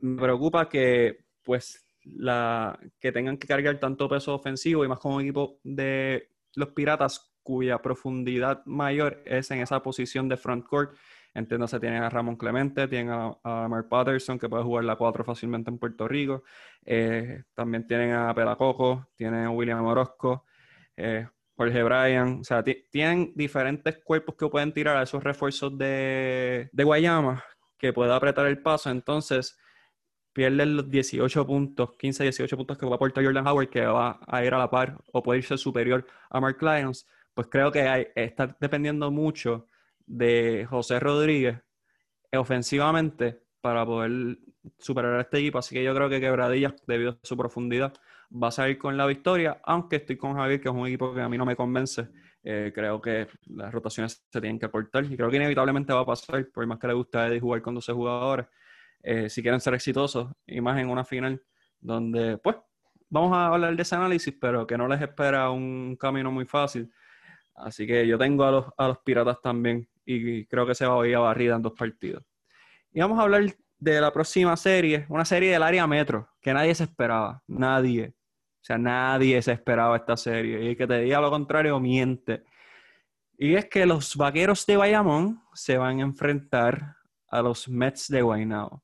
[0.00, 5.20] Me preocupa que, pues, la, que tengan que cargar tanto peso ofensivo y más como
[5.20, 10.94] equipo de los Piratas cuya profundidad mayor es en esa posición de front court.
[11.34, 15.70] Entiéndase, tienen a Ramón Clemente, tienen a, Mark Patterson, que puede jugar la 4 fácilmente
[15.70, 16.42] en Puerto Rico.
[16.84, 20.44] Eh, también tienen a Pelacoco, tienen a William Orozco,
[20.96, 22.40] eh, Jorge Bryan.
[22.40, 27.44] O sea, tienen diferentes cuerpos que pueden tirar a esos refuerzos de, de Guayama
[27.78, 28.90] que pueda apretar el paso.
[28.90, 29.58] Entonces,
[30.32, 34.20] pierden los 18 puntos, 15, 18 puntos que va a aportar Jordan Howard, que va
[34.26, 37.06] a ir a la par o puede irse superior a Mark Lyons.
[37.34, 39.66] Pues creo que está dependiendo mucho
[40.08, 41.58] de José Rodríguez
[42.32, 44.38] ofensivamente para poder
[44.78, 45.58] superar a este equipo.
[45.58, 47.92] Así que yo creo que Quebradillas, debido a su profundidad,
[48.30, 51.20] va a salir con la victoria, aunque estoy con Javier, que es un equipo que
[51.20, 52.08] a mí no me convence.
[52.42, 56.06] Eh, creo que las rotaciones se tienen que aportar y creo que inevitablemente va a
[56.06, 58.46] pasar, por más que le guste a Eddie jugar con 12 jugadores,
[59.02, 61.42] eh, si quieren ser exitosos, y más en una final
[61.80, 62.56] donde, pues,
[63.08, 66.90] vamos a hablar de ese análisis, pero que no les espera un camino muy fácil.
[67.54, 71.02] Así que yo tengo a los, a los Piratas también y creo que se va
[71.02, 72.24] a ir a barrida en dos partidos.
[72.92, 73.44] Y vamos a hablar
[73.78, 78.14] de la próxima serie, una serie del área metro, que nadie se esperaba, nadie.
[78.60, 80.64] O sea, nadie se esperaba esta serie.
[80.64, 82.42] Y el que te diga lo contrario miente.
[83.36, 86.96] Y es que los vaqueros de Bayamón se van a enfrentar
[87.28, 88.82] a los Mets de Guaynabo.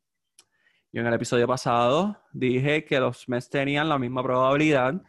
[0.92, 5.02] Yo en el episodio pasado dije que los Mets tenían la misma probabilidad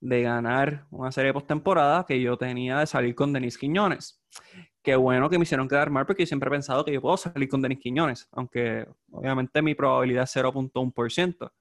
[0.00, 4.20] de ganar una serie de postemporada que yo tenía de salir con Denis Quiñones.
[4.82, 7.16] Qué bueno que me hicieron quedar mal porque yo siempre he pensado que yo puedo
[7.16, 11.52] salir con Denis Quiñones, aunque obviamente mi probabilidad es 0.1%.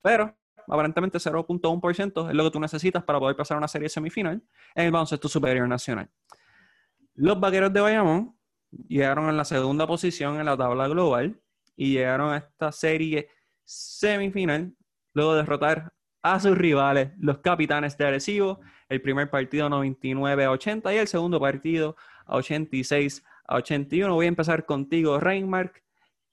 [0.00, 0.36] Pero
[0.68, 4.42] aparentemente 0.1% es lo que tú necesitas para poder pasar una serie semifinal
[4.74, 6.08] en el baloncesto superior nacional.
[7.14, 8.36] Los vaqueros de Bayamón
[8.88, 11.40] llegaron en la segunda posición en la tabla global
[11.76, 13.28] y llegaron a esta serie
[13.64, 14.74] semifinal
[15.14, 20.50] luego de derrotar a sus rivales, los capitanes de Arecibo, el primer partido 99 a
[20.52, 21.96] 80 y el segundo partido
[22.32, 24.14] a 86 a 81.
[24.14, 25.82] Voy a empezar contigo, Reinmark.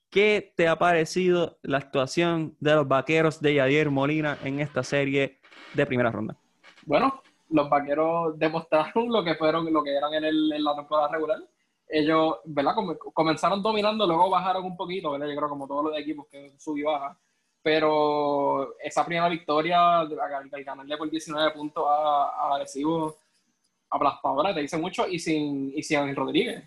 [0.10, 5.40] ¿Qué te ha parecido la actuación de los vaqueros de Yadier Molina en esta serie
[5.76, 6.36] de primera ronda?
[6.86, 11.10] Bueno, los vaqueros demostraron lo que fueron, lo que eran en, el, en la temporada
[11.10, 11.38] regular.
[11.88, 12.74] Ellos, ¿verdad?
[13.14, 15.28] comenzaron dominando, luego bajaron un poquito, ¿verdad?
[15.28, 17.18] Yo creo como todos los equipos que subió baja
[17.62, 20.16] pero esa primera victoria, al,
[20.64, 23.18] ganarle por 19 puntos a, a Arecibo,
[23.90, 26.64] aplastadora, te dice mucho, y sin, y sin Rodríguez.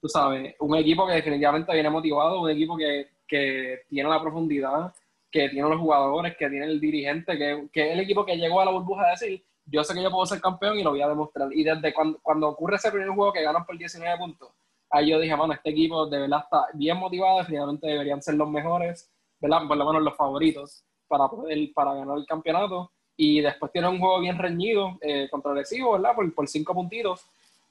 [0.00, 4.92] Tú sabes, un equipo que definitivamente viene motivado, un equipo que, que tiene la profundidad,
[5.30, 8.60] que tiene los jugadores, que tiene el dirigente, que, que, es el equipo que llegó
[8.60, 11.02] a la burbuja a decir, yo sé que yo puedo ser campeón y lo voy
[11.02, 11.48] a demostrar.
[11.52, 14.50] Y desde cuando, cuando ocurre ese primer juego que ganan por 19 puntos,
[14.90, 18.50] ahí yo dije, mano, este equipo de verdad está bien motivado, definitivamente deberían ser los
[18.50, 19.66] mejores ¿verdad?
[19.66, 22.92] Por lo menos los favoritos para poder, para ganar el campeonato.
[23.24, 26.12] Y después tiene un juego bien reñido eh, contra Recibo, ¿verdad?
[26.16, 27.24] Por, por cinco puntitos.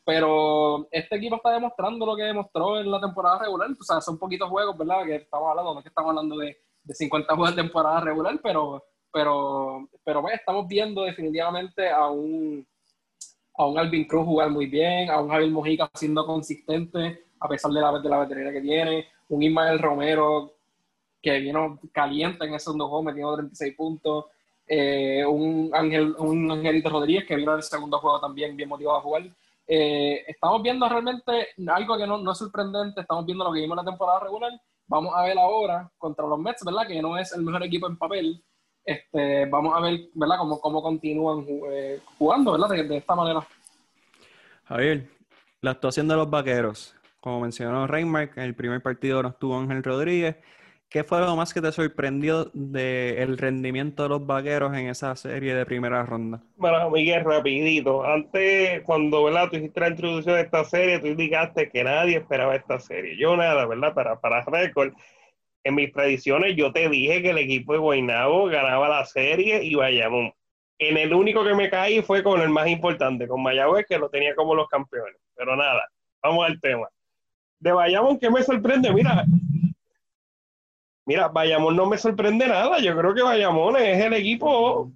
[0.06, 3.70] Pero este equipo está demostrando lo que demostró en la temporada regular.
[3.78, 5.04] O sea, son poquitos juegos, ¿verdad?
[5.06, 8.40] Que estamos hablando, no es que estamos hablando de, de 50 juegos de temporada regular,
[8.42, 12.66] pero, pero, pero pues, estamos viendo definitivamente a un,
[13.56, 17.72] a un Alvin Cruz jugar muy bien, a un Javier Mojica siendo consistente a pesar
[17.72, 20.54] de la, de la veterinaria que tiene, un Ismael Romero
[21.22, 24.26] que vino caliente en ese segundo juego, metiendo 36 puntos.
[24.74, 29.00] Eh, un, Ángel, un Angelito Rodríguez que vino en el segundo juego también bien motivado
[29.00, 29.24] a jugar.
[29.68, 33.78] Eh, estamos viendo realmente algo que no, no, es sorprendente, estamos viendo lo que vimos
[33.78, 34.54] en la temporada regular.
[34.88, 36.88] Vamos a ver ahora contra los Mets, ¿verdad?
[36.88, 38.42] Que no es el mejor equipo en papel.
[38.86, 40.38] Este, vamos a ver, ¿verdad?
[40.38, 42.70] Cómo, cómo continúan eh, jugando, ¿verdad?
[42.70, 43.46] De, de, esta manera.
[44.64, 45.10] Javier,
[45.60, 46.96] la actuación de los vaqueros.
[47.20, 50.38] Como mencionó Reinmark, en el primer partido no estuvo Ángel Rodríguez.
[50.91, 55.56] ¿Qué fue lo más que te sorprendió del rendimiento de los vaqueros en esa serie
[55.56, 56.41] de primera ronda?
[56.58, 58.04] Bueno, Miguel, rapidito.
[58.04, 59.47] Antes, cuando ¿verdad?
[59.49, 63.15] tú hiciste la introducción de esta serie, tú indicaste que nadie esperaba esta serie.
[63.17, 63.93] Yo nada, ¿verdad?
[63.93, 64.91] Para, para récord,
[65.63, 69.75] en mis predicciones yo te dije que el equipo de Guaynabo ganaba la serie y
[69.75, 70.34] Bayamón.
[70.77, 74.10] En el único que me caí fue con el más importante, con Mayagüez, que lo
[74.10, 75.15] tenía como los campeones.
[75.38, 75.88] Pero nada,
[76.21, 76.89] vamos al tema.
[77.60, 78.91] De Bayamón, ¿qué me sorprende?
[78.91, 79.23] Mira,
[81.12, 82.80] Mira, Bayamón no me sorprende nada.
[82.80, 84.89] Yo creo que Bayamón es el equipo,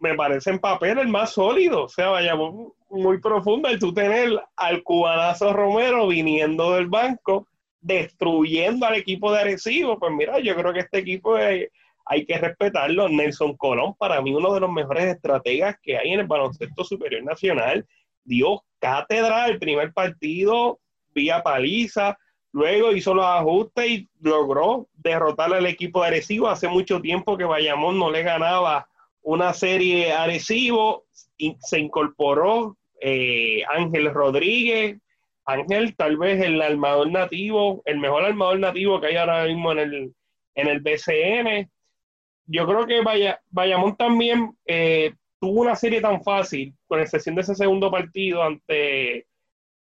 [0.00, 1.84] me parece en papel, el más sólido.
[1.84, 3.70] O sea, Bayamón muy profundo.
[3.70, 7.46] Y tú tener al cubanazo Romero viniendo del banco,
[7.80, 10.00] destruyendo al equipo de Arecibo.
[10.00, 13.08] Pues mira, yo creo que este equipo hay que respetarlo.
[13.08, 17.22] Nelson Colón, para mí, uno de los mejores estrategas que hay en el baloncesto superior
[17.22, 17.86] nacional.
[18.24, 20.80] Dio cátedra el primer partido,
[21.14, 22.18] vía paliza
[22.54, 26.46] Luego hizo los ajustes y logró derrotar al equipo de Arecibo.
[26.46, 28.86] Hace mucho tiempo que Bayamón no le ganaba
[29.22, 31.02] una serie Arecibo
[31.36, 35.00] y se incorporó eh, Ángel Rodríguez,
[35.44, 39.78] Ángel tal vez el armador nativo, el mejor armador nativo que hay ahora mismo en
[39.80, 40.14] el,
[40.54, 41.68] en el BCN.
[42.46, 47.40] Yo creo que Vaya, Bayamón también eh, tuvo una serie tan fácil, con excepción de
[47.40, 49.26] ese segundo partido ante,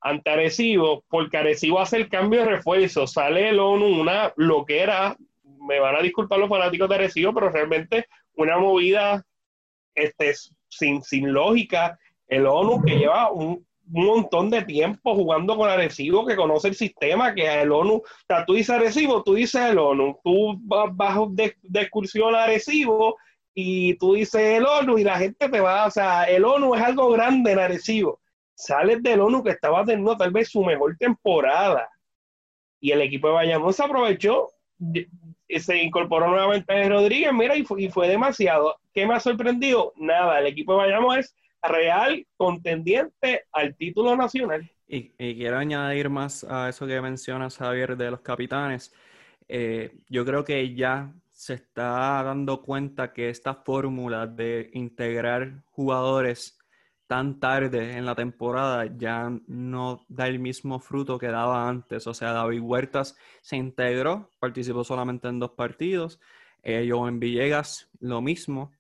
[0.01, 5.79] ante Arecibo, porque Arecibo hace el cambio de refuerzo, sale el ONU, una loquera, me
[5.79, 9.25] van a disculpar los fanáticos de Arecibo, pero realmente una movida
[9.95, 10.35] este,
[10.69, 11.99] sin, sin lógica.
[12.27, 17.35] El ONU que lleva un, montón de tiempo jugando con Arecibo, que conoce el sistema,
[17.35, 21.57] que el ONU, o sea, tú dices Arecibo, tú dices el ONU, tú vas, de,
[21.61, 23.17] de, excursión a Arecibo
[23.53, 26.83] y tú dices el ONU y la gente te va, o sea, el ONU es
[26.83, 28.21] algo grande en Arecibo.
[28.61, 31.89] Sales del ONU que estaba teniendo tal vez su mejor temporada
[32.79, 34.49] y el equipo de Bayamón se aprovechó,
[35.49, 38.77] se incorporó nuevamente a Rodríguez, mira, y fue, y fue demasiado.
[38.93, 39.93] ¿Qué me ha sorprendido?
[39.97, 44.71] Nada, el equipo de Bayamón es real contendiente al título nacional.
[44.87, 48.93] Y, quiero añadir más a eso que mencionas, Javier, de los capitanes.
[49.49, 56.60] Eh, yo creo que ya se está dando cuenta que esta fórmula de integrar jugadores
[57.11, 62.07] tan tarde en la temporada ya no da el mismo fruto que daba antes.
[62.07, 66.21] O sea, David Huertas se integró, participó solamente en dos partidos.
[66.63, 68.71] Eh, en Villegas, lo mismo.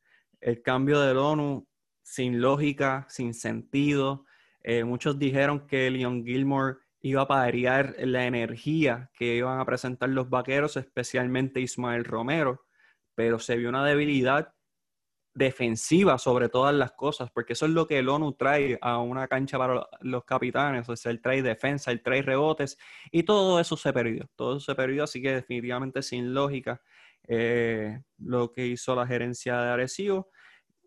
[0.40, 1.66] El cambio del ONU
[2.02, 4.26] sin lógica, sin sentido.
[4.62, 10.08] Eh, muchos dijeron que Leon Gilmore iba a parear la energía que iban a presentar
[10.08, 12.64] los vaqueros, especialmente Ismael Romero,
[13.16, 14.54] pero se vio una debilidad
[15.34, 19.28] defensiva sobre todas las cosas, porque eso es lo que el ONU trae a una
[19.28, 22.78] cancha para los capitanes, o sea, él trae defensa, él trae rebotes,
[23.12, 26.80] y todo eso se perdió, todo eso se perdió, así que definitivamente sin lógica
[27.28, 30.30] eh, lo que hizo la gerencia de Arecibo.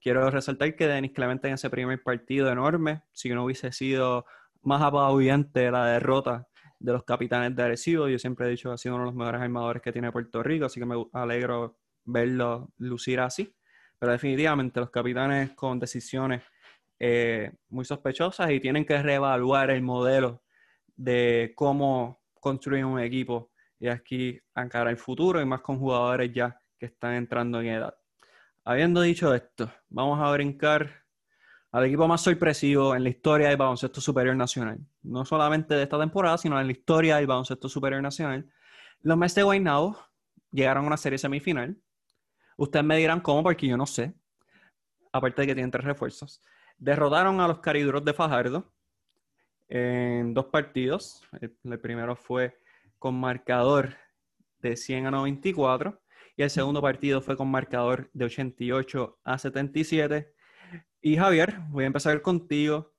[0.02, 4.26] Quiero resaltar que Denis Clemente en ese primer partido enorme, si no hubiese sido
[4.62, 6.48] más apabullante la derrota
[6.80, 9.16] de los capitanes de Arecibo, yo siempre he dicho que ha sido uno de los
[9.16, 13.56] mejores armadores que tiene Puerto Rico, así que me alegro verlo lucir así.
[14.04, 16.44] Pero definitivamente los capitanes con decisiones
[17.00, 20.44] eh, muy sospechosas y tienen que reevaluar el modelo
[20.94, 26.60] de cómo construir un equipo y aquí encarar el futuro y más con jugadores ya
[26.78, 27.96] que están entrando en edad.
[28.66, 31.06] Habiendo dicho esto, vamos a brincar
[31.72, 34.86] al equipo más sorpresivo en la historia del baloncesto superior nacional.
[35.02, 38.52] No solamente de esta temporada, sino en la historia del baloncesto superior nacional.
[39.00, 39.98] Los Mets de Guaynabo
[40.52, 41.78] llegaron a una serie semifinal
[42.58, 44.14] Ustedes me dirán cómo, porque yo no sé.
[45.12, 46.42] Aparte de que tienen tres refuerzos.
[46.78, 48.74] Derrotaron a los cariduros de Fajardo
[49.70, 51.24] en dos partidos.
[51.42, 52.58] El, primero fue
[53.00, 53.96] con marcador
[54.60, 56.02] de 100 a 94
[56.36, 60.34] y el segundo partido fue con marcador de 88 a 77.
[61.02, 62.94] Y Javier, voy a empezar contigo.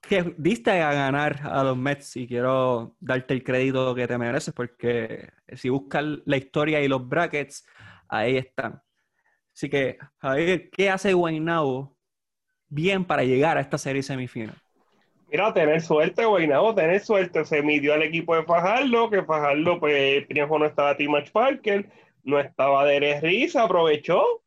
[0.00, 4.54] Que diste a ganar a los Mets y quiero darte el crédito que te mereces
[4.54, 7.66] porque si buscas la historia y los brackets,
[8.08, 8.82] ahí están.
[9.54, 11.96] Así que, Javier, ¿qué hace Guaynabo
[12.68, 14.56] bien para llegar a esta serie semifinal?
[15.28, 17.44] Mira, tener suerte, Guaynabo, tener suerte.
[17.44, 21.90] Se midió al equipo de Fajardo, que Fajardo, pues, primero no estaba Timach Parker,
[22.22, 24.43] no estaba Derek Riz, aprovechó.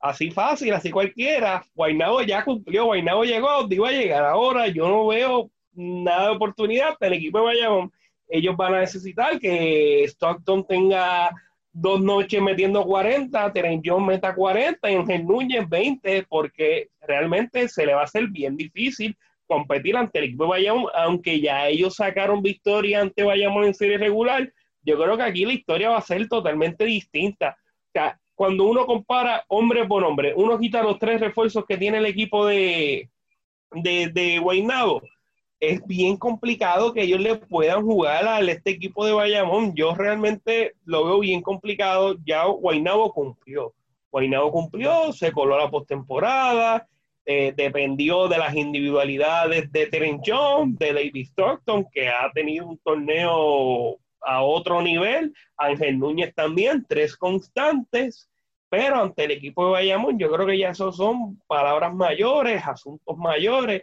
[0.00, 1.64] Así fácil, así cualquiera.
[1.74, 4.24] Guaynabo ya cumplió, Guaynabo llegó, iba a llegar.
[4.24, 7.92] Ahora yo no veo nada de oportunidad el equipo de Bayamón
[8.30, 11.30] ellos van a necesitar que Stockton tenga
[11.72, 17.84] dos noches metiendo 40, Teren John meta 40 y Ángel Núñez 20, porque realmente se
[17.84, 21.96] le va a hacer bien difícil competir ante el equipo de Bayamón, aunque ya ellos
[21.96, 26.02] sacaron victoria ante Bayamón en serie regular, yo creo que aquí la historia va a
[26.02, 27.58] ser totalmente distinta.
[27.58, 31.98] O sea, cuando uno compara hombre por hombre, uno quita los tres refuerzos que tiene
[31.98, 33.10] el equipo de,
[33.70, 35.02] de, de Guaynabo,
[35.60, 39.74] es bien complicado que ellos le puedan jugar a este equipo de Bayamón.
[39.74, 42.16] Yo realmente lo veo bien complicado.
[42.24, 43.74] Ya Guaynabo cumplió.
[44.10, 46.88] Guaynabo cumplió, se coló la postemporada,
[47.26, 52.78] eh, dependió de las individualidades de Terence Jones, de David Stockton, que ha tenido un
[52.78, 55.34] torneo a otro nivel.
[55.58, 58.29] Ángel Núñez también, tres constantes.
[58.70, 63.16] Pero ante el equipo de Bayamón, yo creo que ya esos son palabras mayores, asuntos
[63.18, 63.82] mayores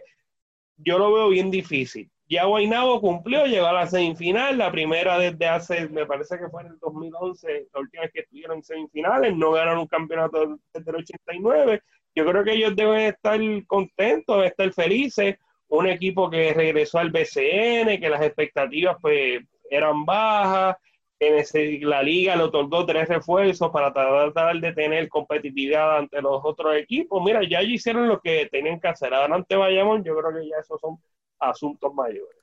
[0.78, 2.10] yo lo veo bien difícil.
[2.28, 6.62] Ya Guaynabo cumplió, llegó a la semifinal, la primera desde hace, me parece que fue
[6.62, 10.90] en el 2011, la última vez que estuvieron en semifinales, no ganaron un campeonato desde
[10.90, 11.82] el 89.
[12.14, 15.36] Yo creo que ellos deben estar contentos, deben estar felices.
[15.68, 20.76] Un equipo que regresó al BCN, que las expectativas pues eran bajas,
[21.20, 27.22] la liga le otorgó tres refuerzos para tratar de tener competitividad ante los otros equipos.
[27.24, 29.12] Mira, ya hicieron lo que tenían que hacer.
[29.12, 30.98] Adelante vayamos, yo creo que ya esos son
[31.40, 32.36] asuntos mayores.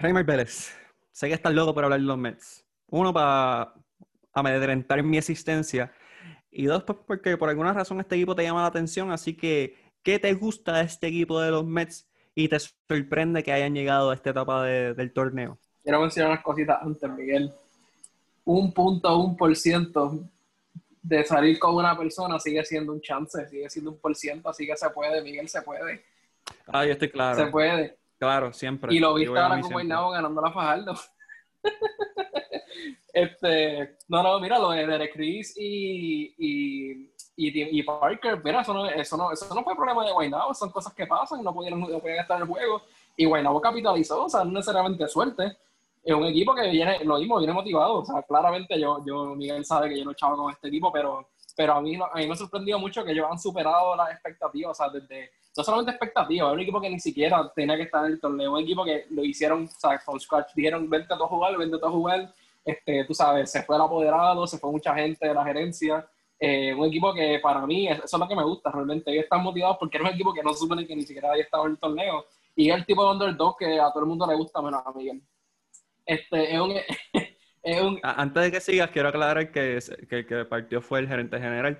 [0.00, 0.76] Raymar Pérez,
[1.12, 2.66] sé que estás loco por hablar de los Mets.
[2.88, 3.72] Uno, para
[4.32, 5.92] amedrentar mi existencia.
[6.50, 9.12] Y dos, pues porque por alguna razón este equipo te llama la atención.
[9.12, 13.52] Así que, ¿qué te gusta de este equipo de los Mets y te sorprende que
[13.52, 15.58] hayan llegado a esta etapa del torneo?
[15.84, 17.52] Quiero mencionar unas cositas antes, Miguel
[18.44, 20.18] un punto un por ciento
[21.02, 24.66] de salir con una persona sigue siendo un chance, sigue siendo un por ciento, así
[24.66, 26.04] que se puede, Miguel, se puede.
[26.66, 27.44] Ah, yo estoy claro.
[27.44, 27.98] Se puede.
[28.18, 28.94] Claro, siempre.
[28.94, 30.94] Y lo viste ahora con Guaynabo ganando la Fajardo.
[33.12, 38.86] este, no, no, mira, lo de Derek Chris y, y, y, Parker, mira, eso no,
[38.86, 41.98] eso, no, eso no fue problema de Guaynabo, son cosas que pasan, no pudieron, no
[41.98, 42.82] podían estar en el juego.
[43.16, 45.56] Y Guaynabo capitalizó, o sea, no necesariamente suerte
[46.02, 48.00] es un equipo que viene, lo mismo, viene motivado.
[48.00, 51.28] O sea, claramente yo, yo Miguel sabe que yo no echaba con este equipo, pero,
[51.56, 54.72] pero a, mí, a mí me ha sorprendido mucho que ellos han superado las expectativas.
[54.72, 58.04] O sea, desde, no solamente expectativas, es un equipo que ni siquiera tenía que estar
[58.04, 58.52] en el torneo.
[58.52, 61.76] Un equipo que lo hicieron, o sea, con scratch, dijeron, vente a todo jugar, vente
[61.76, 62.32] a todo jugar.
[62.64, 66.06] Este, tú sabes, se fue el apoderado, se fue mucha gente de la gerencia.
[66.38, 69.12] Eh, un equipo que para mí, eso es lo que me gusta realmente.
[69.12, 71.66] Ellos están motivados porque era un equipo que no supone que ni siquiera había estado
[71.66, 72.26] en el torneo.
[72.56, 74.92] Y es el tipo de underdog que a todo el mundo le gusta menos a
[74.92, 75.22] Miguel.
[76.06, 79.78] Este, es un, Antes de que sigas, quiero aclarar que,
[80.08, 81.78] que el que partió fue el gerente general.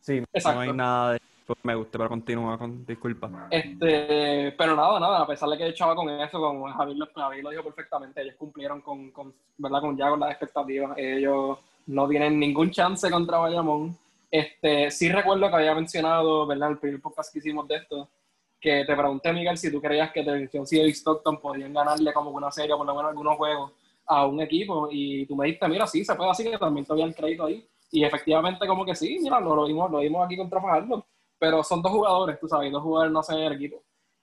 [0.00, 1.20] Sí, no hay nada de
[1.62, 3.48] me gusta, pero continúa con disculpa.
[3.50, 7.50] Este, pero nada, nada, a pesar de que echaba con eso, con Javier, Javier lo
[7.50, 9.80] dijo perfectamente, ellos cumplieron con, con, ¿verdad?
[9.80, 13.96] con ya con las expectativas, ellos no tienen ningún chance contra Bayamón.
[14.30, 16.70] Este, sí recuerdo que había mencionado, ¿verdad?
[16.70, 18.08] El primer podcast que hicimos de esto,
[18.64, 22.50] que te pregunté, Miguel, si tú creías que Televisión y Stockton podían ganarle como una
[22.50, 23.72] serie, por lo menos algunos juegos,
[24.06, 26.94] a un equipo, y tú me dijiste, mira, sí, se puede así, que también te
[26.94, 27.66] el crédito ahí.
[27.90, 31.06] Y efectivamente, como que sí, mira, lo, lo vimos, lo vimos aquí contra Fajardo,
[31.38, 33.82] pero son dos jugadores, tú sabes, dos jugadores no hacen el equipo.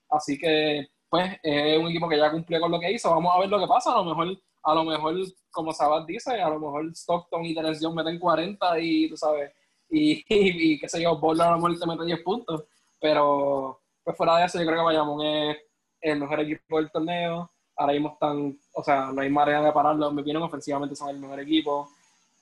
[0.10, 3.12] Así que, pues, es un equipo que ya cumplió con lo que hizo.
[3.12, 3.94] Vamos a ver lo que pasa.
[3.94, 5.16] A lo mejor, a lo mejor
[5.52, 9.52] como Sabat dice, a lo mejor Stockton y Televisión meten 40 y, tú sabes,
[9.89, 10.24] y,
[10.80, 12.64] qué sé yo, Boulder a lo mejor te mete 10 puntos.
[13.00, 15.58] Pero, pues fuera de eso, yo creo que Bayamón es
[16.02, 17.52] el mejor equipo del torneo.
[17.76, 20.12] Ahora mismo están, o sea, no hay manera de pararlo.
[20.12, 21.89] Me vienen ofensivamente son el mejor equipo.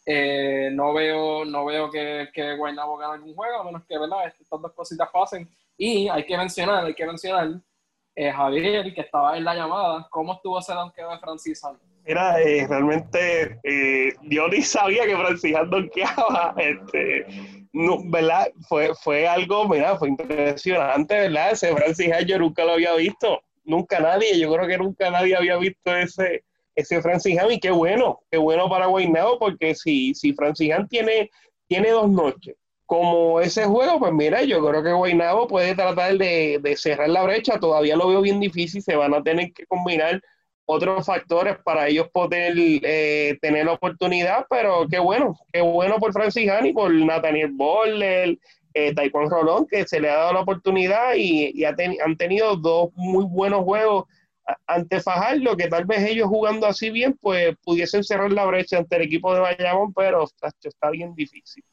[0.05, 4.27] Eh, no veo, no veo que, que Guaynabo gane algún juego, a menos que ¿verdad?
[4.27, 5.47] estas dos cositas pasen.
[5.77, 7.61] Y hay que mencionar, hay que mencionar
[8.15, 11.61] eh, Javier, que estaba en la llamada, ¿cómo estuvo ese donqueo de Francis
[12.05, 16.53] Mira, eh, realmente eh, yo ni sabía que Francis donkeaba.
[16.57, 17.25] Este,
[17.73, 18.47] no, ¿verdad?
[18.67, 21.51] Fue, fue algo, mira, fue impresionante, ¿verdad?
[21.51, 25.57] Ese Francis yo nunca lo había visto, nunca nadie, yo creo que nunca nadie había
[25.57, 26.43] visto ese,
[26.75, 31.29] ese Francis y qué bueno, qué bueno para Guaynabo, porque si, si Francis tiene,
[31.67, 32.55] tiene dos noches,
[32.85, 37.23] como ese juego, pues mira, yo creo que Guaynabo puede tratar de, de cerrar la
[37.23, 40.19] brecha, todavía lo veo bien difícil, se van a tener que combinar
[40.71, 46.13] otros factores para ellos poder eh, tener la oportunidad, pero qué bueno, qué bueno por
[46.13, 48.37] Francis y por Nathaniel Boller,
[48.75, 53.25] eh, Taekwondo Rolón, que se le ha dado la oportunidad y, han tenido dos muy
[53.25, 54.05] buenos juegos
[54.67, 58.95] ante Fajardo, que tal vez ellos jugando así bien, pues pudiesen cerrar la brecha ante
[58.97, 60.25] el equipo de Bayamón, pero
[60.61, 61.63] está, bien difícil.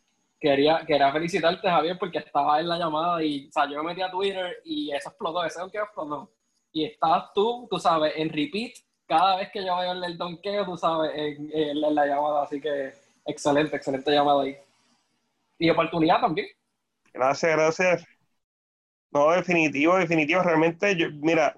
[0.40, 4.11] Quería, quería felicitarte, Javier, porque estaba en la llamada y o yo me metí a
[4.11, 6.32] Twitter y eso explotó, eso que explotó.
[6.72, 10.76] Y estabas tú, tú sabes, en repeat cada vez que yo veo el donqueo, tú
[10.76, 12.42] sabes, en, la llamada.
[12.42, 12.92] Así que
[13.24, 14.57] excelente, excelente llamada ahí.
[15.59, 16.48] Y oportunidad también.
[17.12, 18.04] Gracias, gracias.
[19.11, 20.42] No, definitivo, definitivo.
[20.42, 21.57] Realmente, yo, mira,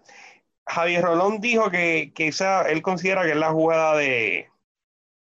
[0.67, 4.49] Javier Rolón dijo que, que esa, él considera que es la jugada de,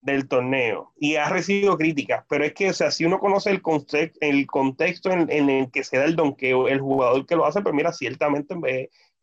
[0.01, 3.61] del torneo y ha recibido críticas, pero es que, o sea, si uno conoce el,
[3.61, 7.45] contexto, el contexto en, en, el que se da el donqueo, el jugador que lo
[7.45, 8.55] hace, pues mira, ciertamente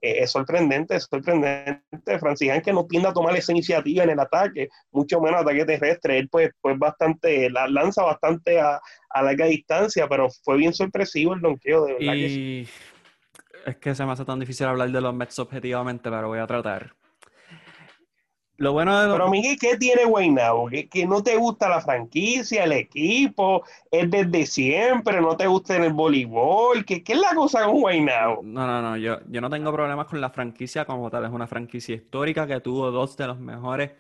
[0.03, 2.19] eh, es sorprendente, es sorprendente.
[2.19, 6.19] Francis que no tiende a tomar esa iniciativa en el ataque, mucho menos ataque terrestre.
[6.19, 8.81] Él, pues, pues bastante, la lanza bastante a,
[9.15, 12.15] larga distancia, pero fue bien sorpresivo el donqueo, de verdad.
[12.15, 12.69] Y
[13.67, 16.47] es que se me hace tan difícil hablar de los Mets objetivamente, pero voy a
[16.47, 17.00] tratar.
[18.61, 20.69] Lo bueno de Pero Miguel, ¿qué tiene Guaynabo?
[20.69, 25.77] ¿Que, que no te gusta la franquicia, el equipo, es desde siempre, no te gusta
[25.77, 28.43] en el voleibol, ¿qué, qué es la cosa con Guaynabo?
[28.43, 31.47] No, no, no, yo, yo no tengo problemas con la franquicia como tal, es una
[31.47, 33.93] franquicia histórica que tuvo dos de los mejores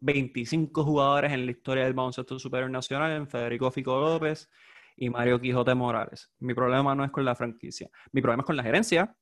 [0.00, 4.50] 25 jugadores en la historia del baloncesto superior nacional, en Federico Fico López
[4.96, 6.28] y Mario Quijote Morales.
[6.40, 9.14] Mi problema no es con la franquicia, mi problema es con la gerencia,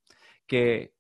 [0.46, 0.94] que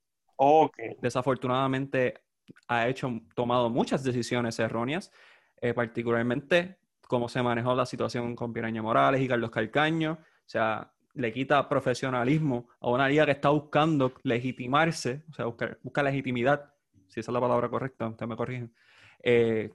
[1.00, 2.20] desafortunadamente
[2.68, 5.12] ha hecho, tomado muchas decisiones erróneas.
[5.62, 10.12] eh, particularmente cómo se manejó la situación con Piraña Morales y Carlos Calcaño.
[10.12, 16.02] O sea, le quita profesionalismo a una liga que está buscando legitimarse, o sea, busca,
[16.02, 16.72] legitimidad,
[17.08, 18.72] si esa es la palabra correcta, usted me corrigen,
[19.22, 19.72] eh,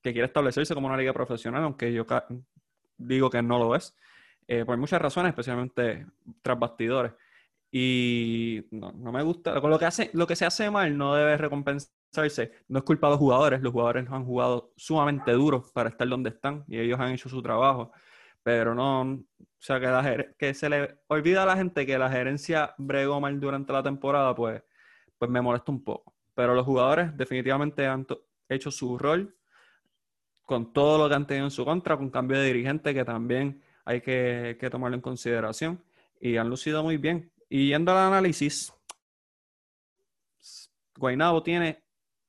[0.00, 2.06] que quiere establecerse como una liga profesional, aunque yo
[2.96, 3.96] digo que no lo es,
[4.46, 6.06] eh, por muchas razones, especialmente
[6.40, 7.12] tras bastidores.
[7.70, 12.52] Y no, me gusta, lo que, hace, lo que se hace mal no debe recompensarse,
[12.68, 16.30] no es culpa de los jugadores, los jugadores han jugado sumamente duro para estar donde
[16.30, 17.92] están y ellos han hecho su trabajo,
[18.42, 19.24] pero no, o
[19.58, 23.72] sea, que, que se le olvida a la gente que la gerencia bregó mal durante
[23.72, 24.62] la temporada, pues,
[25.18, 26.14] pues me molesta un poco.
[26.34, 28.06] Pero los jugadores definitivamente han
[28.48, 29.34] hecho su rol
[30.44, 33.62] con todo lo que han tenido en su contra, con cambio de dirigente que también
[33.84, 35.82] hay que, tomarlo en consideración.
[36.20, 37.30] Y han lucido muy bien.
[37.48, 38.72] Y yendo al análisis,
[40.96, 41.84] Guaynabo tiene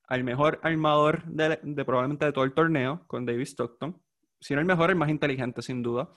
[0.06, 4.00] al mejor armador de, probablemente de todo el torneo, con David Stockton.
[4.40, 6.10] Si no el mejor, el más inteligente, sin duda.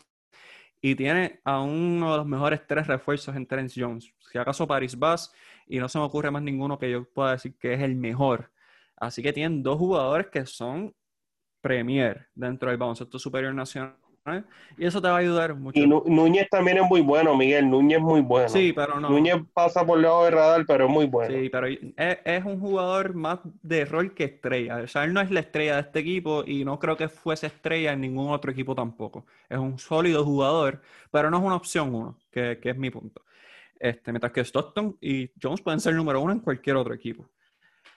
[0.80, 4.14] Y tiene a uno de los mejores tres refuerzos en Terence Jones.
[4.20, 5.34] Si acaso Paris Bass,
[5.68, 8.52] y no se me ocurre más ninguno que yo pueda decir que es el mejor.
[8.95, 10.93] Así que tienen dos jugadores que son
[11.60, 13.97] premier dentro del baloncesto superior nacional.
[14.78, 15.80] Y eso te va a ayudar mucho.
[15.80, 17.70] Y Núñez también es muy bueno, Miguel.
[17.70, 18.50] Núñez es muy bueno.
[18.50, 19.10] Sí, pero no.
[19.10, 21.36] Núñez pasa por lado de radar, pero es muy bueno.
[21.36, 24.78] Sí, pero es, un jugador más de rol que estrella.
[24.78, 27.48] O sea, él no es la estrella de este equipo y no creo que fuese
[27.48, 29.26] estrella en ningún otro equipo tampoco.
[29.50, 33.24] Es un sólido jugador, pero no es una opción uno, que, que es mi punto.
[33.80, 37.28] Este, mientras que Stockton y Jones pueden ser número uno en cualquier otro equipo.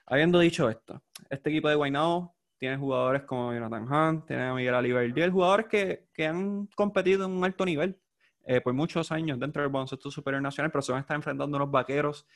[0.06, 4.74] Habiendo dicho esto, este equipo de Guaynabo tiene jugadores como Jonathan Hunt, tiene a Miguel
[4.74, 8.00] Aliberdiel, jugadores que, que, han competido en un alto nivel
[8.46, 11.58] eh, por muchos años dentro del baloncesto superior nacional, pero se van a estar enfrentando
[11.58, 12.26] a unos vaqueros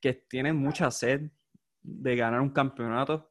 [0.00, 1.30] que tienen mucha sed
[1.82, 3.30] de ganar un campeonato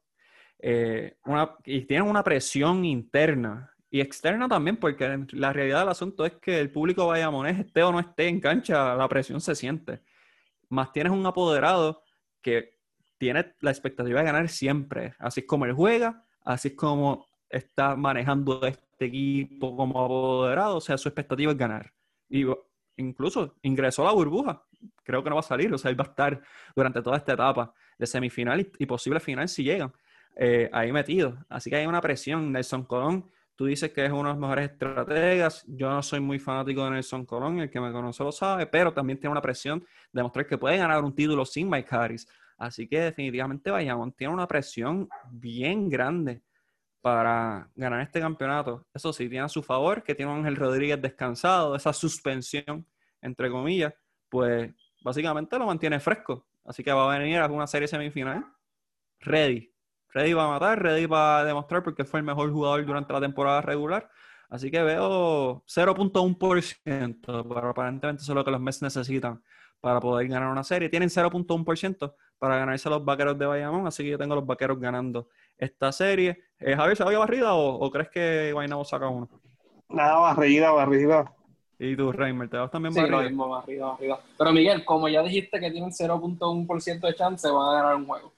[0.58, 1.18] eh,
[1.66, 6.58] y tienen una presión interna y externa también, porque la realidad del asunto es que
[6.58, 10.00] el público vaya a esté o no esté en cancha, la presión se siente.
[10.70, 12.02] Más tienes un apoderado
[12.40, 12.78] que
[13.18, 18.64] tiene la expectativa de ganar siempre, así como él juega, así es como está manejando
[18.64, 21.92] este equipo como apoderado, o sea, su expectativa es ganar.
[22.30, 22.44] Y
[22.96, 24.62] incluso ingresó a la burbuja,
[25.02, 26.40] creo que no va a salir, o sea, él va a estar
[26.74, 29.92] durante toda esta etapa de semifinal y, posible final si llegan
[30.36, 31.36] eh, ahí metido.
[31.48, 32.52] Así que hay una presión.
[32.52, 35.64] Nelson Colón, tú dices que es uno de los mejores estrategas.
[35.66, 38.92] Yo no soy muy fanático de Nelson Colón, el que me conoce lo sabe, pero
[38.92, 42.28] también tiene una presión de mostrar que puede ganar un título sin Mike Harris.
[42.58, 46.42] Así que definitivamente Bayamón tiene una presión bien grande
[47.00, 48.86] para ganar este campeonato.
[48.92, 52.86] Eso sí, tiene a su favor que tiene a Ángel Rodríguez descansado, esa suspensión,
[53.20, 53.94] entre comillas,
[54.28, 56.46] pues básicamente lo mantiene fresco.
[56.64, 58.44] Así que va a venir a una serie semifinal
[59.20, 59.72] ready.
[60.12, 63.20] Ready va a matar, ready va a demostrar porque fue el mejor jugador durante la
[63.20, 64.10] temporada regular.
[64.48, 69.42] Así que veo 0.1%, pero aparentemente eso es lo que los Mets necesitan
[69.80, 70.88] para poder ganar una serie.
[70.88, 74.46] Tienen 0.1% para ganarse a los vaqueros de Bayamón, así que yo tengo a los
[74.46, 76.44] vaqueros ganando esta serie.
[76.58, 79.28] Eh, Javier, ¿se va barrida o, crees que Guaynabo saca uno?
[79.88, 81.32] Nada, barrida, barrida.
[81.78, 83.18] ¿Y tú, Reimer, te vas también sí, barrida?
[83.18, 84.20] Sí, mismo, barrida, barrida.
[84.36, 88.32] Pero Miguel, como ya dijiste que tienen 0.1% de chance, van a ganar un juego.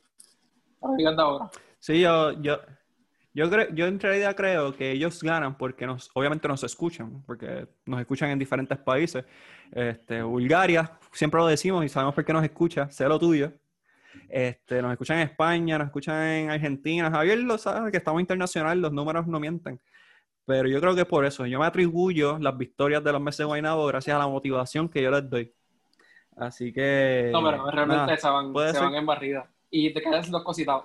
[0.80, 1.50] Ahora.
[1.78, 2.58] Sí, yo, yo,
[3.34, 7.66] yo, creo, yo en realidad creo que ellos ganan porque nos, obviamente nos escuchan, porque
[7.84, 9.24] nos escuchan en diferentes países.
[9.72, 13.52] Este, Bulgaria, siempre lo decimos y sabemos por qué nos escucha, sé lo tuyo.
[14.28, 17.10] Este, nos escuchan en España, nos escuchan en Argentina.
[17.10, 19.80] Javier lo sabe que estamos internacional, los números no mienten.
[20.44, 21.44] Pero yo creo que por eso.
[21.46, 25.02] Yo me atribuyo las victorias de los meses de Guaynabo gracias a la motivación que
[25.02, 25.52] yo les doy.
[26.36, 27.30] Así que.
[27.32, 29.50] No, pero realmente se van, se van en barrida.
[29.70, 30.82] Y te quedan dos cositas.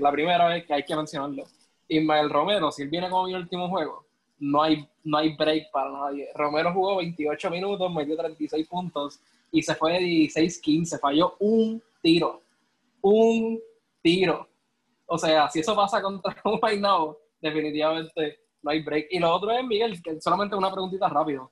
[0.00, 1.44] La primera vez que hay que mencionarlo
[1.88, 4.05] Ismael Romero, si él viene como el último juego,
[4.38, 6.28] no hay, no hay break para nadie.
[6.34, 9.20] Romero jugó 28 minutos, metió 36 puntos
[9.50, 12.42] y se fue de 16-15, falló un tiro.
[13.00, 13.60] Un
[14.02, 14.48] tiro.
[15.06, 19.06] O sea, si eso pasa contra un Now, definitivamente no hay break.
[19.10, 21.50] Y lo otro es, Miguel, que solamente una preguntita rápido.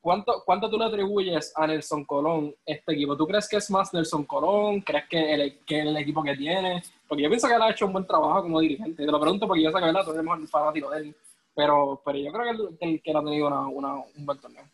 [0.00, 3.16] ¿Cuánto, ¿Cuánto tú le atribuyes a Nelson Colón este equipo?
[3.16, 4.80] ¿Tú crees que es más Nelson Colón?
[4.80, 6.82] ¿Crees que el, que el equipo que tiene?
[7.06, 9.06] Porque yo pienso que él ha hecho un buen trabajo como dirigente.
[9.06, 10.04] Te lo pregunto porque yo sé que ¿verdad?
[10.04, 11.16] tú eres el fanático de él.
[11.54, 12.44] Pero, pero yo creo
[12.78, 14.64] que él, que ha tenido una, un buen torneo.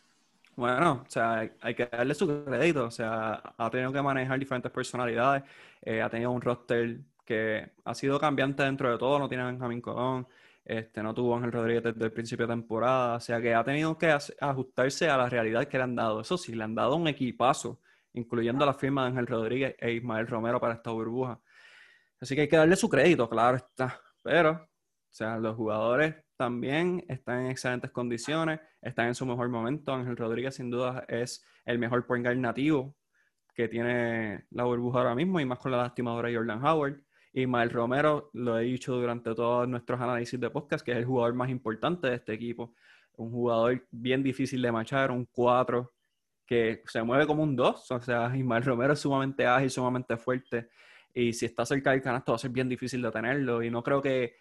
[0.57, 2.87] Bueno, o sea, hay que darle su crédito.
[2.87, 5.45] O sea, ha tenido que manejar diferentes personalidades.
[5.83, 9.19] Eh, ha tenido un roster que ha sido cambiante dentro de todo.
[9.19, 10.27] No tiene a Benjamín Colón.
[10.69, 13.97] Este, no tuvo Ángel Rodríguez desde el principio de temporada, o sea que ha tenido
[13.97, 16.21] que ajustarse a la realidad que le han dado.
[16.21, 17.81] Eso sí, le han dado un equipazo,
[18.13, 21.41] incluyendo la firma de Ángel Rodríguez e Ismael Romero para esta burbuja.
[22.21, 23.99] Así que hay que darle su crédito, claro está.
[24.23, 24.69] Pero O
[25.09, 29.93] sea, los jugadores también están en excelentes condiciones, están en su mejor momento.
[29.93, 32.95] Ángel Rodríguez sin duda es el mejor point guard nativo
[33.55, 37.03] que tiene la burbuja ahora mismo y más con la lastimadora Jordan Howard.
[37.33, 41.05] Y Mael Romero, lo he dicho durante todos nuestros análisis de podcast, que es el
[41.05, 42.73] jugador más importante de este equipo.
[43.17, 45.93] Un jugador bien difícil de machar, un 4
[46.47, 47.91] que se mueve como un 2.
[47.91, 50.69] O sea, Ismael Romero es sumamente ágil, sumamente fuerte.
[51.13, 53.61] Y si está cerca del canasto va a ser bien difícil detenerlo.
[53.63, 54.37] Y no creo que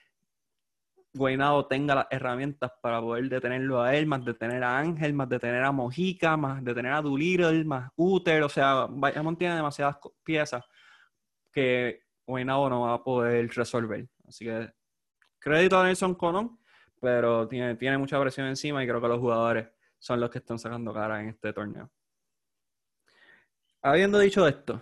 [1.13, 5.63] Guaynabo tenga las herramientas para poder detenerlo a él, más detener a Ángel, más detener
[5.63, 8.43] a Mojica, más detener a Doolittle, más Uter.
[8.43, 10.63] O sea, Bayamón tiene demasiadas piezas
[11.51, 14.07] que Guaynabo no va a poder resolver.
[14.27, 14.71] Así que
[15.39, 16.59] crédito a Nelson Colón,
[16.99, 19.67] pero tiene, tiene mucha presión encima y creo que los jugadores
[19.99, 21.89] son los que están sacando cara en este torneo.
[23.81, 24.81] Habiendo dicho esto,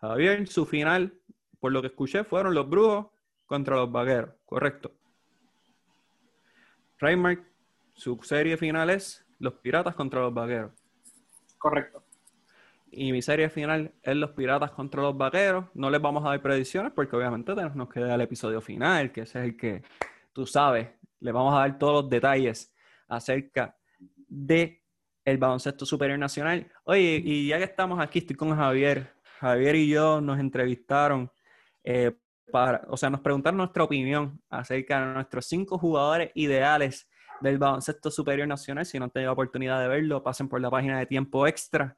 [0.00, 1.14] Javier, su final,
[1.58, 3.06] por lo que escuché, fueron los brujos
[3.46, 4.92] contra los vaqueros, correcto.
[7.04, 7.44] Raymark,
[7.92, 10.72] su serie final es los piratas contra los vaqueros.
[11.58, 12.02] Correcto.
[12.90, 15.66] Y mi serie final es los piratas contra los vaqueros.
[15.74, 19.40] No les vamos a dar predicciones porque obviamente nos queda el episodio final, que ese
[19.40, 19.82] es el que
[20.32, 20.88] tú sabes.
[21.20, 22.74] Les vamos a dar todos los detalles
[23.06, 23.76] acerca
[24.26, 24.82] de
[25.26, 26.72] el baloncesto superior nacional.
[26.84, 29.12] Oye, y ya que estamos aquí, estoy con Javier.
[29.40, 31.30] Javier y yo nos entrevistaron
[31.82, 32.16] eh,
[32.50, 37.08] para, o sea, nos preguntaron nuestra opinión acerca de nuestros cinco jugadores ideales
[37.40, 38.86] del baloncesto superior nacional.
[38.86, 41.96] Si no han tenido oportunidad de verlo, pasen por la página de Tiempo Extra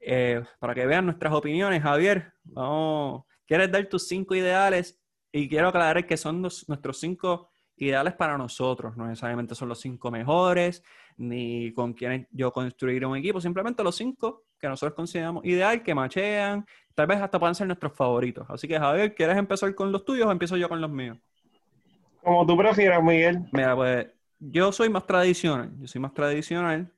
[0.00, 1.82] eh, para que vean nuestras opiniones.
[1.82, 5.00] Javier, vamos, ¿quieres dar tus cinco ideales?
[5.32, 10.10] Y quiero aclarar que son nuestros cinco ideales para nosotros, no necesariamente son los cinco
[10.10, 10.82] mejores,
[11.18, 15.94] ni con quienes yo construir un equipo, simplemente los cinco que nosotros consideramos ideal, que
[15.94, 18.46] machean, tal vez hasta puedan ser nuestros favoritos.
[18.48, 21.18] Así que Javier, ¿quieres empezar con los tuyos o empiezo yo con los míos?
[22.22, 23.46] Como tú prefieras, Miguel.
[23.52, 24.06] Mira, pues
[24.38, 26.92] yo soy más tradicional, yo soy más tradicional.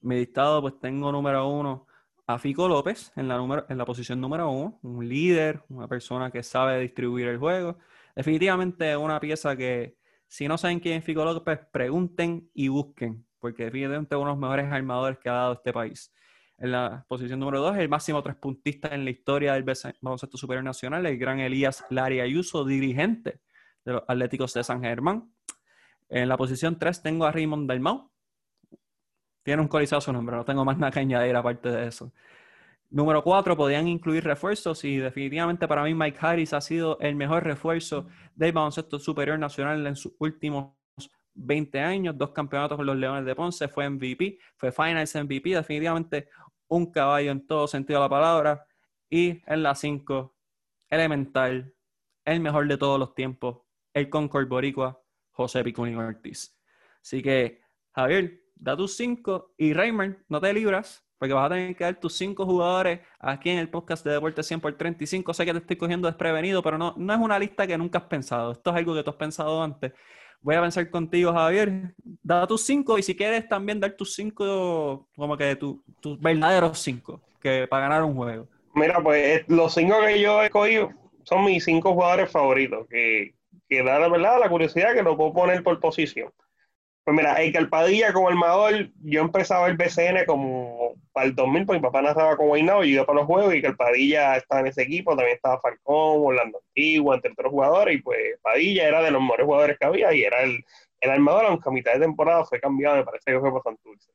[0.00, 1.86] Mi dictado, pues tengo número uno
[2.26, 6.30] a Fico López en la, número, en la posición número uno, un líder, una persona
[6.30, 7.78] que sabe distribuir el juego.
[8.14, 9.96] Definitivamente una pieza que
[10.28, 14.38] si no saben quién es Fico López, pregunten y busquen, porque definitivamente uno de los
[14.38, 16.12] mejores armadores que ha dado este país.
[16.58, 20.64] En la posición número dos, el máximo tres puntista en la historia del baloncesto superior
[20.64, 23.40] nacional, el gran Elías Lari Ayuso, dirigente
[23.84, 25.32] de los Atléticos de San Germán.
[26.08, 28.10] En la posición tres tengo a Raymond Dalmau.
[29.44, 32.12] Tiene un colizado su nombre, no tengo más nada que añadir aparte de eso.
[32.90, 37.44] Número cuatro, podían incluir refuerzos y definitivamente para mí Mike Harris ha sido el mejor
[37.44, 40.72] refuerzo del baloncesto superior nacional en sus últimos
[41.34, 46.28] 20 años, dos campeonatos con los Leones de Ponce, fue MVP, fue Finals MVP, definitivamente
[46.68, 48.66] un caballo en todo sentido de la palabra.
[49.10, 50.34] Y en la 5,
[50.90, 51.74] elemental,
[52.24, 53.58] el mejor de todos los tiempos,
[53.94, 56.56] el Concord Boricua, José Picunín Ortiz.
[57.02, 57.62] Así que,
[57.92, 61.98] Javier, da tus 5 y Raymond, no te libras, porque vas a tener que dar
[61.98, 65.34] tus cinco jugadores aquí en el podcast de Deporte 100 por 35.
[65.34, 68.04] Sé que te estoy cogiendo desprevenido, pero no, no es una lista que nunca has
[68.04, 68.52] pensado.
[68.52, 69.92] Esto es algo que tú has pensado antes.
[70.40, 71.94] Voy a pensar contigo, Javier.
[72.22, 77.20] Da tus cinco y si quieres también dar tus cinco, como que tus verdaderos cinco,
[77.40, 78.48] que para ganar un juego.
[78.74, 80.90] Mira, pues los cinco que yo he cogido
[81.24, 83.34] son mis cinco jugadores favoritos, que,
[83.68, 86.30] que da la verdad la curiosidad que lo puedo poner por posición.
[87.08, 91.78] Pues mira, el Calpadilla como armador, yo empezaba el BCN como para el 2000, porque
[91.78, 94.82] mi papá narraba con Guaynabo yo iba para los juegos y Calpadilla estaba en ese
[94.82, 99.22] equipo, también estaba Falcón, Orlando Antigua, entre otros jugadores, y pues Padilla era de los
[99.22, 100.62] mejores jugadores que había y era el,
[101.00, 104.10] el armador, aunque a mitad de temporada fue cambiado, me parece que fue por Santurce.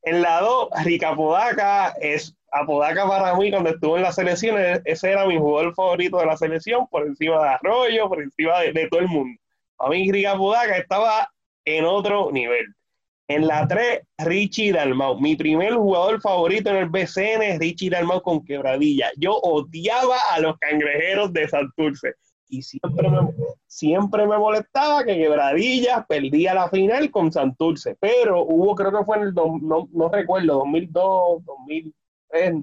[0.00, 4.56] En la 2, Rica Apodaca es Apodaca para mí cuando estuvo en la selección,
[4.86, 8.88] ese era mi jugador favorito de la selección, por encima de Arroyo, por encima de,
[8.88, 9.38] todo el mundo.
[9.76, 11.28] A mí Rica Apodaca estaba
[11.64, 12.66] en otro nivel.
[13.28, 15.18] En la 3, Richie Dalmau.
[15.20, 19.10] Mi primer jugador favorito en el BCN es Richie Dalmau con quebradilla.
[19.16, 22.14] Yo odiaba a los cangrejeros de Santurce.
[22.48, 23.18] Y siempre me,
[23.66, 27.96] siempre me molestaba que Quebradilla perdía la final con Santurce.
[27.98, 32.54] Pero hubo, creo que fue en el, no, no recuerdo, 2002, 2003.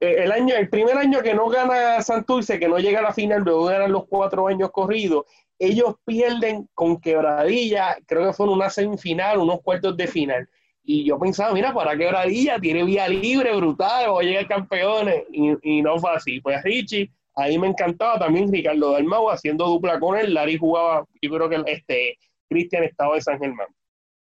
[0.00, 3.12] Eh, el, año, el primer año que no gana Santurce, que no llega a la
[3.12, 5.24] final, luego ganan los cuatro años corridos,
[5.58, 10.48] ellos pierden con quebradilla, creo que fue en una semifinal, unos cuartos de final.
[10.84, 15.24] Y yo pensaba, mira, para quebradilla, tiene vía libre, brutal, voy a llegar campeones.
[15.30, 16.40] Y, no fue así.
[16.40, 20.32] Pues Richie, ahí me encantaba también Ricardo Dalmau haciendo dupla con él.
[20.32, 22.18] Larry jugaba, yo creo que este,
[22.48, 23.66] Cristian estaba de San Germán.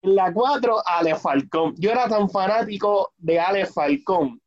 [0.01, 1.75] En la 4, Ale Falcón.
[1.77, 4.41] Yo era tan fanático de Ale Falcón.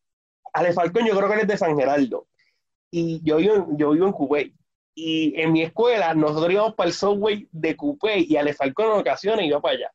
[0.53, 2.27] Ale Falcón, yo creo que él es de San Geraldo.
[2.91, 4.55] Y yo vivo, yo vivo en Kuwait
[4.95, 9.01] y en mi escuela nosotros íbamos para el subway de Coupé y Ale Falcón en
[9.01, 9.91] ocasiones iba para allá.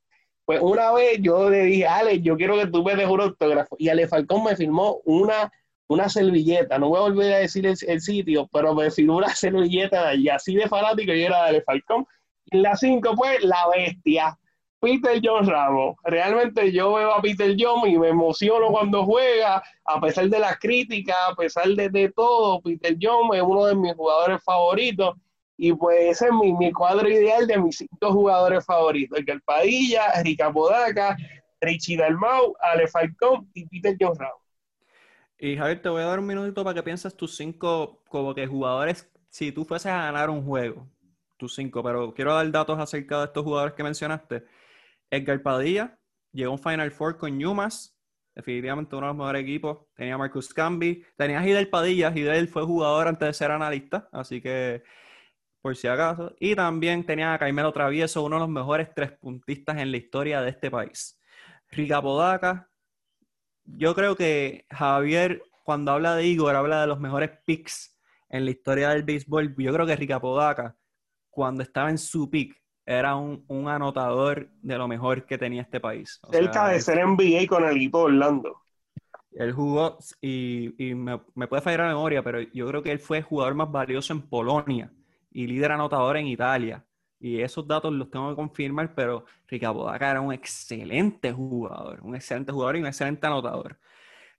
[0.45, 3.75] Pues una vez yo le dije, Ale, yo quiero que tú me des un autógrafo.
[3.77, 5.51] Y Ale Falcón me firmó una,
[5.87, 6.79] una servilleta.
[6.79, 10.55] No voy a volver a decir el, sitio, pero me firmó una servilleta y así
[10.55, 12.07] de fanático yo era de Ale Falcón.
[12.45, 14.39] Y en la 5, pues, la bestia.
[14.79, 15.95] Peter John Ramos.
[16.03, 20.57] Realmente yo veo a Peter John y me emociono cuando juega, a pesar de las
[20.59, 22.61] críticas, a pesar de, todo.
[22.61, 25.15] Peter John es uno de mis jugadores favoritos.
[25.59, 29.19] Y pues ese es mi, mi cuadro ideal de mis cinco jugadores favoritos.
[29.25, 31.17] El Padilla, Rica Podaca,
[31.59, 34.41] Richie Dalmau, Ale Falcón y Peter John Ramos.
[35.39, 38.47] Y Javier, te voy a dar un minutito para que pienses tus cinco como que
[38.47, 40.87] jugadores, si tú fueses a ganar un juego,
[41.37, 44.43] tus cinco, pero quiero dar datos acerca de estos jugadores que mencionaste.
[45.09, 45.97] Edgar Padilla
[46.31, 47.97] llegó a un Final Four con Yumas,
[48.35, 49.79] definitivamente uno de los mejores equipos.
[49.95, 54.83] Tenía Marcus Camby, tenía Hidel Padilla, Hidel fue jugador antes de ser analista, así que
[55.61, 56.35] por si acaso.
[56.39, 60.41] Y también tenía a Caimelo Travieso, uno de los mejores tres puntistas en la historia
[60.41, 61.19] de este país.
[61.69, 62.69] Rica Podaca,
[63.65, 67.97] yo creo que Javier, cuando habla de Igor, habla de los mejores picks
[68.29, 69.55] en la historia del béisbol.
[69.57, 70.77] Yo creo que Rica Podaca,
[71.29, 72.55] cuando estaba en su pick,
[72.87, 76.21] era un, anotador de lo mejor que tenía este país.
[76.31, 78.61] Cerca de ser NBA con el equipo de Orlando.
[79.33, 83.23] Él jugó, y, me, puede fallar la memoria, pero yo creo que él fue el
[83.23, 84.89] jugador más valioso en Polonia
[85.31, 86.85] y líder anotador en Italia.
[87.19, 92.15] Y esos datos los tengo que confirmar, pero Rica Podaca era un excelente jugador, un
[92.15, 93.77] excelente jugador y un excelente anotador.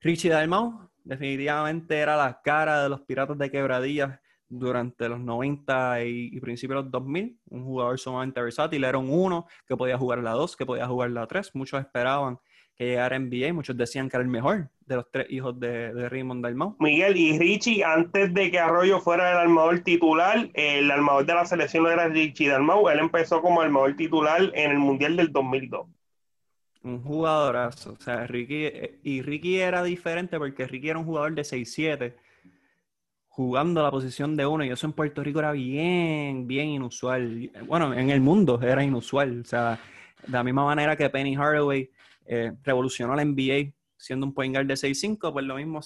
[0.01, 4.19] Richie Dalmau definitivamente era la cara de los Piratas de Quebradillas
[4.49, 9.47] durante los 90 y, principios de los 2000, un jugador sumamente versátil, era un uno
[9.67, 12.39] que podía jugar la 2, que podía jugar la 3, muchos esperaban
[12.79, 13.19] que llegara a.
[13.19, 16.77] NBA, muchos decían que era el mejor de los tres hijos de, de Raymond Dalmau.
[16.79, 21.45] Miguel y Richie, antes de que Arroyo fuera el armador titular, el armador de la
[21.45, 25.89] selección era Richie Dalmau, él empezó como armador titular en el Mundial del 2002.
[26.85, 31.35] Un jugadorazo, o sea, Ricky, eh, y Ricky era diferente porque Ricky era un jugador
[31.35, 32.15] de 6'7",
[33.39, 37.53] jugando la posición de uno y eso en Puerto Rico era bien, bien inusual.
[37.69, 39.43] Bueno, en el mundo era inusual.
[39.43, 39.79] O sea,
[40.27, 41.89] de la misma manera que Penny Hardaway
[42.27, 45.79] eh, revolucionó la NBA siendo un point guard de 6'5, pues lo mismo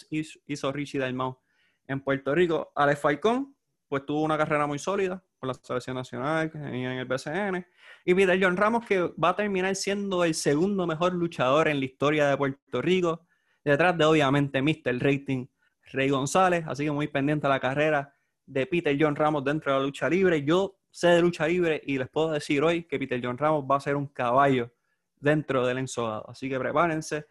[0.47, 1.41] hizo, Richie Dalmau
[1.89, 2.73] en Puerto Rico.
[2.75, 3.55] Alex Falcón,
[3.87, 7.67] pues tuvo una carrera muy sólida por la selección nacional en el BCN.
[8.07, 11.85] Y Peter John Ramos, que va a terminar siendo el segundo mejor luchador en la
[11.85, 13.27] historia de Puerto Rico,
[13.63, 14.99] detrás de obviamente Mr.
[14.99, 15.49] Rating
[15.93, 18.15] Rey González, así que muy pendiente a la carrera
[18.47, 20.45] de Peter John Ramos dentro de la lucha libre.
[20.45, 23.77] Yo sé de lucha libre y les puedo decir hoy que Peter John Ramos va
[23.77, 24.73] a ser un caballo
[25.17, 26.29] dentro del ensogado.
[26.29, 27.27] Así que prepárense.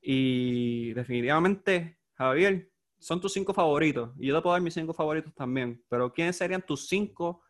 [0.00, 4.10] Y definitivamente, Javier, son tus cinco favoritos.
[4.18, 5.82] Y yo te puedo dar mis cinco favoritos también.
[5.88, 7.42] Pero ¿quiénes serían tus cinco?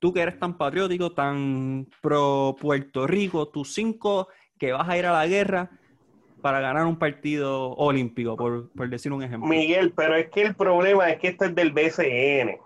[0.00, 5.06] Tú que eres tan patriótico, tan pro Puerto Rico, tus cinco que vas a ir
[5.06, 5.70] a la guerra
[6.44, 9.48] para ganar un partido olímpico, por, decir un ejemplo.
[9.48, 12.58] Miguel, pero es que el problema es que este es del BCN.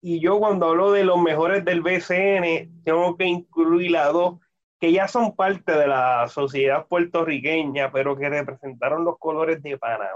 [0.00, 4.38] Y yo cuando hablo de los mejores del BCN, tengo que incluir a dos
[4.80, 10.08] que ya son parte de la sociedad puertorriqueña, pero que representaron los colores de Panamá.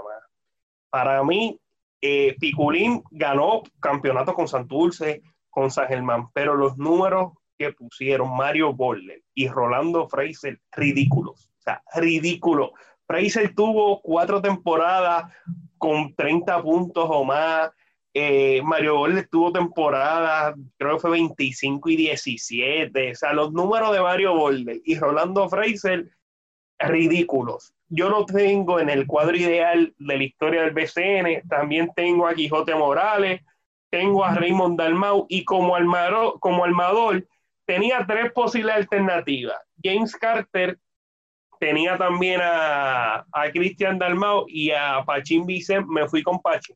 [0.89, 1.59] Para mí,
[2.01, 5.21] eh, Piculín ganó campeonato con Santurce,
[5.51, 11.48] con San Germán, pero los números que pusieron Mario Bolle y Rolando Fraser, ridículos
[11.95, 12.73] ridículo.
[13.07, 15.31] Fraser tuvo cuatro temporadas
[15.77, 17.71] con 30 puntos o más.
[18.13, 23.11] Eh, Mario Bolle tuvo temporadas, creo que fue 25 y 17.
[23.11, 26.09] O sea, los números de Mario Bolle y Rolando Fraser,
[26.79, 27.73] ridículos.
[27.87, 31.47] Yo lo tengo en el cuadro ideal de la historia del BCN.
[31.47, 33.41] También tengo a Quijote Morales,
[33.89, 37.27] tengo a Raymond Dalmau y como, almaro, como armador
[37.65, 39.57] tenía tres posibles alternativas.
[39.83, 40.77] James Carter,
[41.59, 46.75] tenía también a, a Cristian Dalmau y a Pachín Vicente, me fui con Pachín.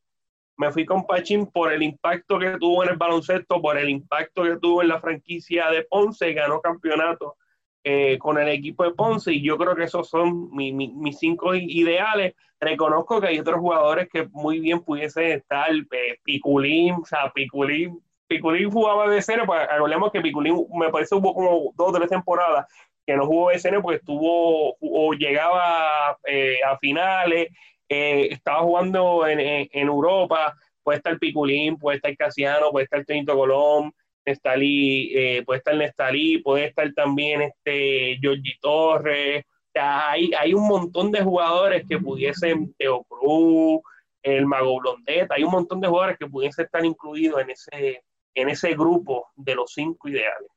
[0.56, 4.44] Me fui con Pachín por el impacto que tuvo en el baloncesto, por el impacto
[4.44, 7.36] que tuvo en la franquicia de Ponce, ganó campeonato
[7.82, 12.34] eh, con el equipo de Ponce y yo creo que esos son mis cinco ideales.
[12.60, 18.00] Reconozco que hay otros jugadores que muy bien pudiesen estar, eh, Piculín, o sea, Piculín,
[18.28, 22.08] Piculín jugaba de cero, pues hablemos que Piculín me parece hubo como dos o tres
[22.08, 22.66] temporadas
[23.06, 27.48] que no jugó BCN porque estuvo o llegaba eh, a finales,
[27.88, 33.92] eh, estaba jugando en, Europa, puede estar Piculín, puede estar Casiano, puede estar Tonito Colón,
[34.26, 39.44] Nestalí, eh, puede estar Nestalí, puede estar también este Giorgi Torres,
[39.74, 43.80] hay, hay un montón de jugadores que pudiesen, Teo Cruz,
[44.22, 48.02] el Mago Blondeta, hay un montón de jugadores que pudiesen estar incluidos en ese,
[48.34, 50.48] en ese grupo de los cinco ideales.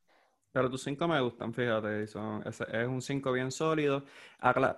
[0.51, 4.03] Pero tus cinco me gustan, fíjate, es, un cinco bien sólido.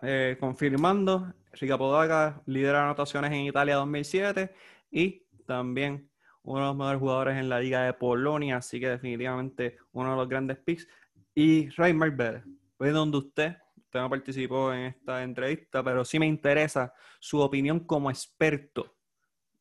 [0.02, 4.54] Eh, confirmando, Rica Podaca lidera anotaciones en Italia 2007
[4.92, 6.10] y también
[6.44, 10.16] uno de los mejores jugadores en la Liga de Polonia, así que definitivamente uno de
[10.18, 10.88] los grandes picks.
[11.34, 12.44] Y Raymar Vélez,
[12.78, 17.82] fue donde usted, usted no participó en esta entrevista, pero sí me interesa su opinión
[17.82, 18.96] como experto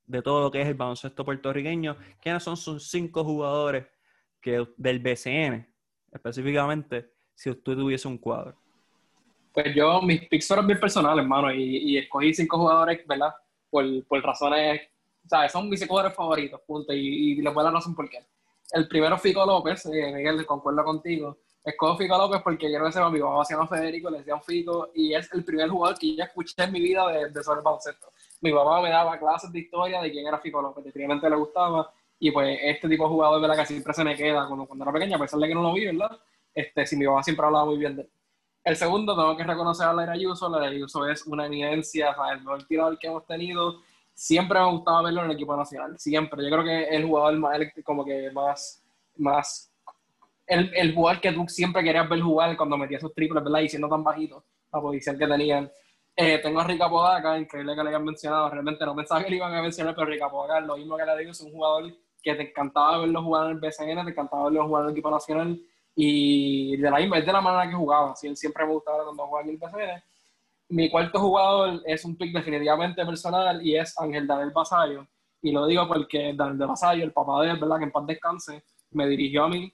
[0.07, 1.97] de todo lo que es el baloncesto puertorriqueño.
[2.21, 3.87] ¿Quiénes son sus cinco jugadores
[4.41, 5.68] que, del BCN,
[6.13, 8.55] específicamente, si usted tuviese un cuadro?
[9.53, 13.35] Pues yo, mis picks fueron bien personales, hermano, y, escogí cinco jugadores, ¿verdad?
[13.71, 14.83] Por, por razones,
[15.29, 18.19] sea, son mis jugadores favoritos, punto, y, les voy a dar razón por qué.
[18.73, 21.39] El primero, Fico López, eh, Miguel, concuerdo contigo.
[21.65, 24.91] Escojo Fico López porque quiero que sepa, mi papá se llama Federico, le decían Fico,
[24.95, 27.65] y es el primer jugador que yo escuché en mi vida de, de sobre el
[27.65, 31.37] baloncesto mi papá me daba clases de historia de quién era Fico López, definitivamente le
[31.37, 33.57] gustaba, y pues este tipo de jugador, ¿verdad?
[33.57, 35.73] Que siempre se me queda cuando, cuando era pequeña, a pesar de que no lo
[35.73, 36.19] vi, ¿verdad?
[36.55, 38.11] Este, si mi papá siempre hablaba muy bien de él.
[38.65, 42.41] El segundo, tengo que reconocer a Laira Ayuso, Laira Ayuso es una eminencia, o el
[42.41, 43.81] mejor tirador que hemos tenido,
[44.13, 47.39] siempre me ha gustado verlo en el equipo nacional, siempre, yo creo que el jugador
[47.39, 48.83] más, como que más,
[49.17, 49.73] más,
[50.47, 53.61] el, el jugador que tú siempre querías ver jugar cuando metía esos triples, ¿verdad?
[53.61, 55.71] Y siendo tan bajito, la posición que tenían.
[56.17, 58.51] Eh, tengo a Rica Podaca, increíble que le hayan mencionado.
[58.51, 61.19] Realmente no pensaba que le iban a mencionar, pero Rica Podaca, lo mismo que le
[61.19, 64.67] digo, es un jugador que te encantaba verlo jugar en el BCN, te encantaba verlo
[64.67, 65.61] jugar en el equipo nacional.
[65.95, 68.13] Y de la, es de la manera que jugaba.
[68.13, 70.03] Así, él siempre me gustaba cuando jugaba en el BCN.
[70.71, 75.07] Mi cuarto jugador es un pick definitivamente personal y es Ángel Daniel Basayo.
[75.41, 77.79] Y lo digo porque Daniel Basayo, el papá de él, ¿verdad?
[77.79, 79.73] que en paz descanse, me dirigió a mí.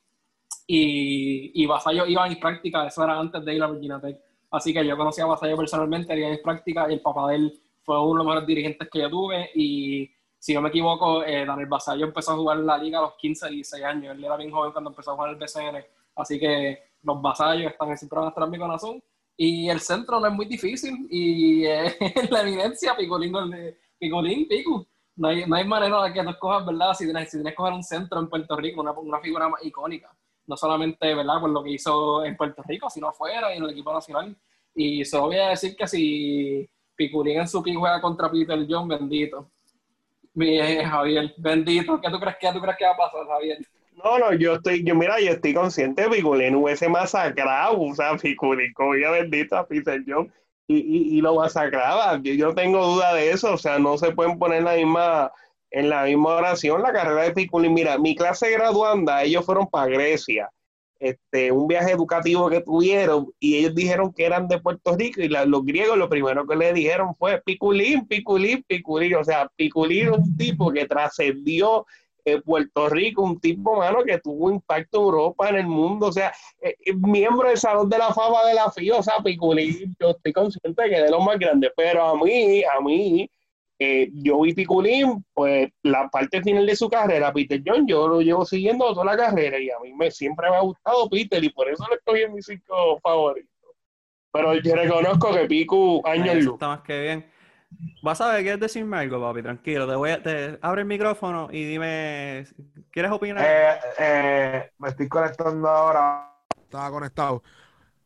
[0.66, 4.16] Y, y Basayo iba a mis prácticas, eso era antes de ir a Virginia Tech
[4.55, 7.61] Así que yo conocí a Vasallo personalmente, haría mis prácticas y el papá de él
[7.82, 9.51] fue uno de los mejores dirigentes que yo tuve.
[9.53, 10.13] Y
[10.45, 13.14] si no me equivoco, eh, Daniel Vasallo empezó a jugar en la liga a los
[13.14, 14.14] 15 y 16 años.
[14.14, 15.86] Él era bien joven cuando empezó a jugar en el BCN.
[16.16, 19.03] Así que los Vasallos están siempre van en mi corazón.
[19.38, 21.07] Y el centro no es muy difícil.
[21.09, 21.97] Y eh,
[22.30, 23.32] la evidencia, Picolín,
[23.99, 24.86] Picolín, Pico.
[25.16, 26.92] No hay, no hay manera de que tú escojas, ¿verdad?
[26.92, 29.64] Si tienes, si tienes que coger un centro en Puerto Rico, una, una figura más
[29.64, 30.14] icónica
[30.47, 31.40] no solamente ¿verdad?
[31.40, 34.36] por lo que hizo en Puerto Rico, sino afuera y en el equipo nacional.
[34.74, 38.88] Y solo voy a decir que si Picurín en su pick juega contra Peter John,
[38.88, 39.51] bendito.
[40.35, 42.01] Mi Javier, bendito.
[42.01, 43.59] ¿Qué tú crees, qué tú crees que va a pasar, Javier?
[43.93, 48.16] No, no, yo estoy, yo mira, yo estoy consciente de Piculín hubiese masacrado, o sea,
[48.16, 49.66] Piculín cogía bendito a
[50.07, 50.32] John
[50.66, 52.20] y, y, y, lo masacraba.
[52.20, 55.32] Yo, yo tengo duda de eso, o sea, no se pueden poner la misma
[55.70, 57.74] en la misma oración la carrera de Piculín.
[57.74, 60.51] Mira, mi clase graduanda, ellos fueron para Grecia,
[61.05, 65.28] este, un viaje educativo que tuvieron y ellos dijeron que eran de Puerto Rico y
[65.28, 69.16] los griegos lo primero que le dijeron fue Piculín, Piculín, Piculín.
[69.16, 71.84] O sea, Piculín un tipo que trascendió
[72.24, 76.12] en Puerto Rico, un tipo, mano, que tuvo impacto en Europa, en el mundo, o
[76.12, 76.32] sea,
[76.62, 80.12] eh, eh, miembro del Salón de la Fama de la FIO, o sea, Piculín, yo
[80.12, 83.28] estoy consciente de que es de los más grandes, pero a mí, a mí,
[83.78, 88.20] eh, yo vi Piculín, pues la parte final de su carrera, Peter John, yo lo
[88.20, 91.50] llevo siguiendo toda la carrera y a mí me, siempre me ha gustado Peter y
[91.50, 93.50] por eso le estoy en mis cinco favoritos.
[94.32, 96.54] Pero yo reconozco que Picu año luz.
[96.54, 97.34] Está más que bien.
[98.02, 99.42] Vas a ver, ¿quieres decirme algo, papi?
[99.42, 102.46] Tranquilo, te voy a, te, abre el micrófono y dime,
[102.90, 103.44] ¿quieres opinar?
[103.44, 106.30] Eh, eh, me estoy conectando ahora.
[106.62, 107.42] Estaba conectado.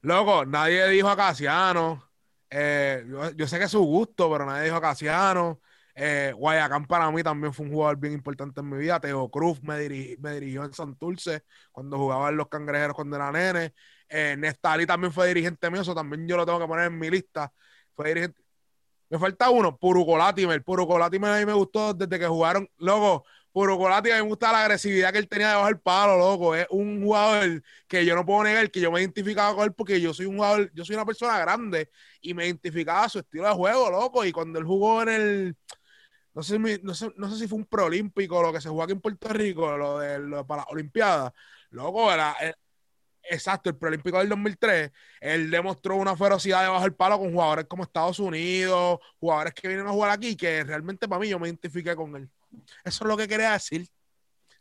[0.03, 2.08] Loco, nadie dijo a Casiano,
[2.51, 3.05] eh,
[3.37, 5.61] yo, sé que es su gusto, pero nadie dijo Casiano.
[5.95, 9.01] Eh, Guayacán para mí también fue un jugador bien importante en mi vida.
[9.01, 11.43] Teo Cruz me, dirigió en Santurce
[11.73, 13.75] cuando jugaba en los cangrejeros cuando era nene.
[14.09, 17.11] Eh, Nestali también fue dirigente mío, eso también yo lo tengo que poner en mi
[17.11, 17.53] lista.
[17.95, 18.41] Fue dirigente.
[19.11, 20.63] Me falta uno, Purucolatimer.
[20.63, 22.69] Purucolatimer a mí me gustó desde que jugaron.
[22.79, 23.25] Luego,
[23.59, 26.55] Puro a mí me gusta la agresividad que él tenía debajo del palo, loco.
[26.55, 30.01] Es un jugador que yo no puedo negar que yo me identificaba con él porque
[30.01, 31.91] yo soy un jugador, yo soy una persona grande
[32.21, 34.25] y me identificaba su estilo de juego, loco.
[34.25, 35.57] Y cuando él jugó en el,
[36.35, 38.93] no sé, no sé, no sé si fue un proolímpico, lo que se jugó aquí
[38.93, 41.33] en Puerto Rico, lo de lo, para las Olimpiadas,
[41.71, 42.37] loco, era,
[43.25, 47.83] exacto, el preolímpico del 2003, él demostró una ferocidad debajo del palo con jugadores como
[47.83, 51.97] Estados Unidos, jugadores que vienen a jugar aquí, que realmente para mí yo me identifiqué
[51.97, 52.31] con él.
[52.85, 53.87] Eso es lo que quería decir.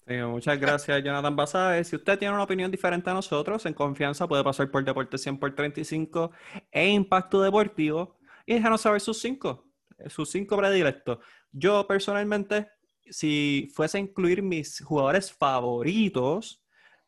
[0.07, 1.83] muchas gracias, Jonathan Basabe.
[1.83, 5.39] Si usted tiene una opinión diferente a nosotros, en confianza puede pasar por Deporte 100
[5.39, 6.31] por 35
[6.71, 9.67] e Impacto Deportivo y déjanos saber sus cinco,
[10.07, 11.19] sus cinco predilectos.
[11.51, 12.69] Yo personalmente,
[13.09, 16.63] si fuese a incluir mis jugadores favoritos,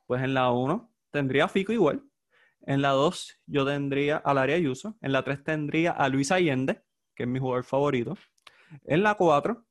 [0.05, 2.03] pues en la 1 tendría a Fico igual.
[2.65, 4.97] En la 2 yo tendría a Laria Ayuso.
[5.01, 6.81] En la 3 tendría a Luis Allende,
[7.15, 8.17] que es mi jugador favorito.
[8.85, 9.65] En la 4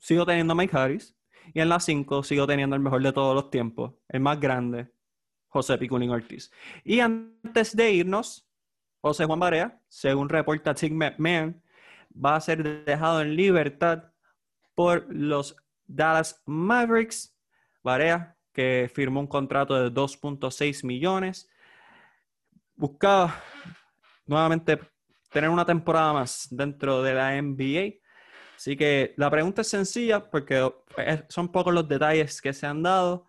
[0.00, 1.16] sigo teniendo a Mike Harris.
[1.54, 4.92] Y en la 5 sigo teniendo el mejor de todos los tiempos, el más grande,
[5.48, 6.50] José Piculín Ortiz.
[6.84, 8.48] Y antes de irnos,
[9.00, 11.62] José Juan Barea, según reporta Tim McMahon,
[12.12, 14.12] va a ser dejado en libertad
[14.74, 17.36] por los Dallas Mavericks.
[17.82, 21.48] Barea, que firmó un contrato de 2.6 millones,
[22.76, 23.42] buscaba
[24.26, 24.78] nuevamente
[25.30, 27.99] tener una temporada más dentro de la NBA.
[28.60, 30.70] Así que la pregunta es sencilla porque
[31.30, 33.26] son pocos los detalles que se han dado.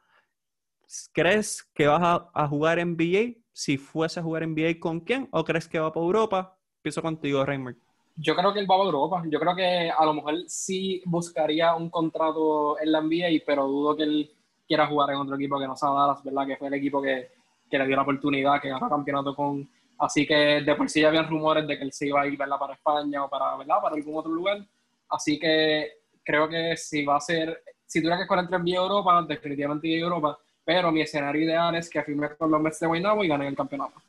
[1.14, 2.02] ¿Crees que vas
[2.34, 3.40] a, jugar NBA?
[3.54, 5.30] Si fuese a jugar NBA, ¿con quién?
[5.32, 6.58] ¿O crees que va para Europa?
[6.80, 7.78] Empiezo contigo, Raymond.
[8.18, 9.24] Yo creo que él va para Europa.
[9.30, 13.96] Yo creo que a lo mejor sí buscaría un contrato en la NBA, pero dudo
[13.96, 14.32] que él
[14.68, 16.46] quiera jugar en otro equipo que no sea Dallas, ¿verdad?
[16.46, 17.32] Que fue el equipo que,
[17.70, 19.66] que le dio la oportunidad, que ganó campeonato con.
[19.98, 22.38] Así que de por sí ya habían rumores de que él se iba a ir
[22.38, 22.60] ¿verdad?
[22.60, 23.78] para España o para, ¿verdad?
[23.82, 24.68] para algún otro lugar.
[25.12, 25.92] Así que
[26.24, 30.40] creo que si va a ser, si tuviera que escoger entre Europa, definitivamente NBA Europa,
[30.64, 33.56] pero mi escenario ideal es que firme con los Mets de Guaynabo y gane el
[33.56, 34.02] campeonato.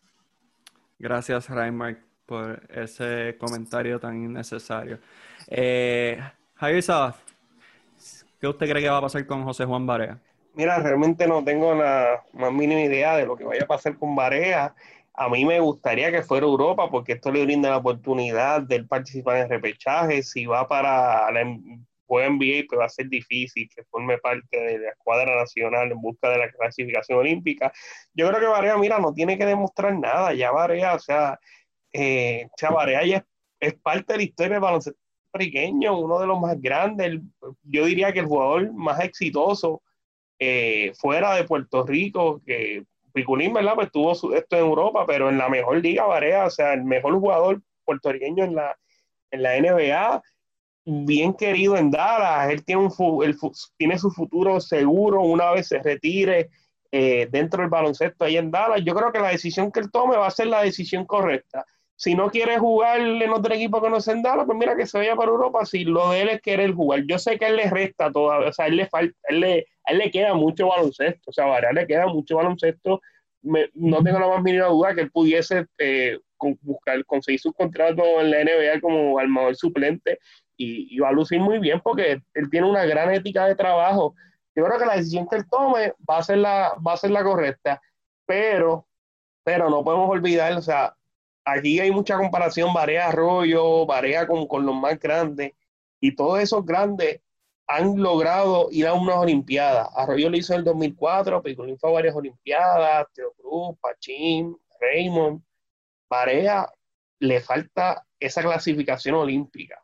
[0.98, 4.98] Gracias, Reinmark, por ese comentario tan innecesario.
[5.48, 6.20] Eh,
[6.54, 7.16] Javier Sabas,
[8.40, 10.18] ¿qué usted cree que va a pasar con José Juan Barea?
[10.54, 14.14] Mira, realmente no tengo la más mínima idea de lo que vaya a pasar con
[14.14, 14.74] Barea.
[15.14, 19.38] A mí me gustaría que fuera Europa porque esto le brinda la oportunidad de participar
[19.38, 20.22] en repechaje.
[20.22, 24.90] Si va para la NBA, pues va a ser difícil que forme parte de la
[24.90, 27.72] escuadra nacional en busca de la clasificación olímpica.
[28.14, 30.32] Yo creo que Barea, mira, no tiene que demostrar nada.
[30.34, 31.38] Ya Barea, o sea,
[31.92, 33.26] eh, Barea ya
[33.60, 34.98] es, parte de la historia del baloncesto
[35.32, 37.20] pequeño, uno de los más grandes.
[37.62, 39.82] yo diría que el jugador más exitoso
[40.38, 43.74] eh, fuera de Puerto Rico, que Piculín, ¿verdad?
[43.74, 47.14] Pues tuvo esto en Europa, pero en la mejor liga, Varea, o sea, el mejor
[47.18, 48.76] jugador puertorriqueño en la,
[49.30, 50.22] en la NBA,
[50.84, 53.36] bien querido en Dallas, él tiene, un,
[53.76, 56.50] tiene su futuro seguro una vez se retire
[56.90, 58.82] eh, dentro del baloncesto ahí en Dallas.
[58.84, 61.64] Yo creo que la decisión que él tome va a ser la decisión correcta.
[62.02, 64.86] Si no quiere jugar en otro equipo que no se en Dallas, pues mira que
[64.86, 65.64] se vaya para Europa.
[65.64, 68.48] Si lo de él es querer jugar, yo sé que a él le resta todavía,
[68.48, 71.32] o sea, a él le falta, él le, a él le queda mucho baloncesto, o
[71.32, 73.00] sea, a Varela le queda mucho baloncesto.
[73.42, 76.18] no tengo la más mínima duda que él pudiese eh,
[76.62, 80.18] buscar, conseguir su contrato en la NBA como armador suplente
[80.56, 84.16] y, va a lucir muy bien porque él tiene una gran ética de trabajo.
[84.56, 87.12] Yo creo que la decisión que él tome va a ser la, va a ser
[87.12, 87.80] la correcta,
[88.26, 88.88] pero,
[89.44, 90.96] pero no podemos olvidar, o sea,
[91.44, 95.52] aquí hay mucha comparación, Varea Arroyo, Varea con, con los más grandes,
[96.00, 97.20] y todos esos grandes
[97.66, 99.88] han logrado ir a unas Olimpiadas.
[99.94, 103.32] Arroyo lo hizo en el 2004, Picolín fue a varias Olimpiadas, Teo
[103.80, 105.42] Pachín, Raymond.
[106.08, 106.70] Varea
[107.20, 109.82] le falta esa clasificación olímpica.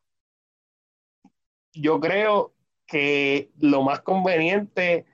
[1.73, 2.53] Yo creo
[2.87, 5.07] que lo más conveniente,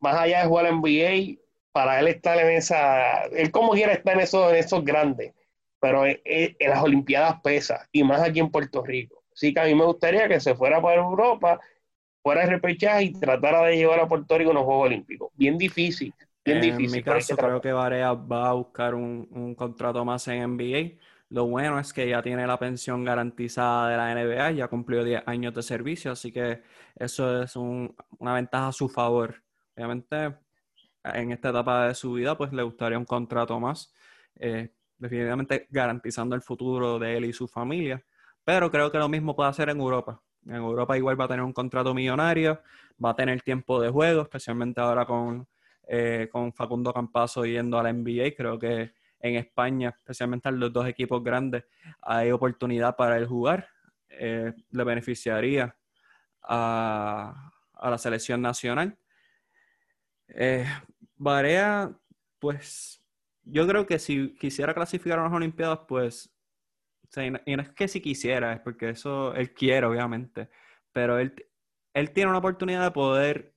[0.00, 1.40] más allá de jugar en NBA,
[1.72, 5.34] para él estar en esa, él como quiera estar en esos, en esos grandes,
[5.80, 9.22] pero en, en las Olimpiadas pesa, y más aquí en Puerto Rico.
[9.32, 11.60] Así que a mí me gustaría que se fuera para Europa
[12.22, 15.30] fuera de repechaje y tratara de llevar a Puerto Rico a los Juegos Olímpicos.
[15.34, 16.12] Bien difícil,
[16.44, 16.86] bien difícil.
[16.86, 20.98] En mi caso, creo que Varea va a buscar un, contrato más en NBA.
[21.30, 25.22] Lo bueno es que ya tiene la pensión garantizada de la NBA, ya cumplió 10
[25.26, 26.62] años de servicio, así que
[26.96, 29.42] eso es una ventaja a su favor.
[29.76, 30.34] Obviamente,
[31.04, 33.94] en esta etapa de su vida, pues le gustaría un contrato más,
[34.36, 38.04] eh, definitivamente garantizando el futuro de él y su familia.
[38.44, 40.20] Pero creo que lo mismo puede hacer en Europa.
[40.46, 42.60] En Europa igual va a tener un contrato millonario,
[43.02, 45.46] va a tener tiempo de juego, especialmente ahora con,
[45.86, 48.34] eh, con Facundo Campazo yendo a la NBA.
[48.36, 51.64] Creo que en España, especialmente en los dos equipos grandes,
[52.00, 53.68] hay oportunidad para él jugar.
[54.08, 55.76] Eh, le beneficiaría
[56.42, 58.96] a, la selección nacional.
[60.28, 60.66] Eh,
[62.38, 62.97] pues
[63.50, 66.32] yo creo que si quisiera clasificar a las Olimpiadas, pues
[67.16, 70.48] y no es que si quisiera, es porque eso él quiere, obviamente.
[70.92, 71.34] Pero él,
[71.94, 73.54] él tiene una oportunidad de poder,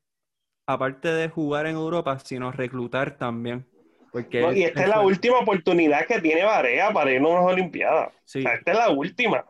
[0.66, 3.68] aparte de jugar en Europa, sino reclutar también.
[4.12, 8.14] Porque y esta es la última oportunidad que tiene Barea para ir a unas Olimpiadas.
[8.34, 9.46] esta es la última.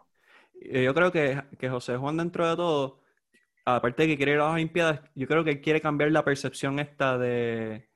[0.53, 3.01] Yo creo que, que José Juan, dentro de todo,
[3.65, 6.23] aparte de que quiere ir a las Olimpiadas, yo creo que él quiere cambiar la
[6.23, 7.89] percepción esta de,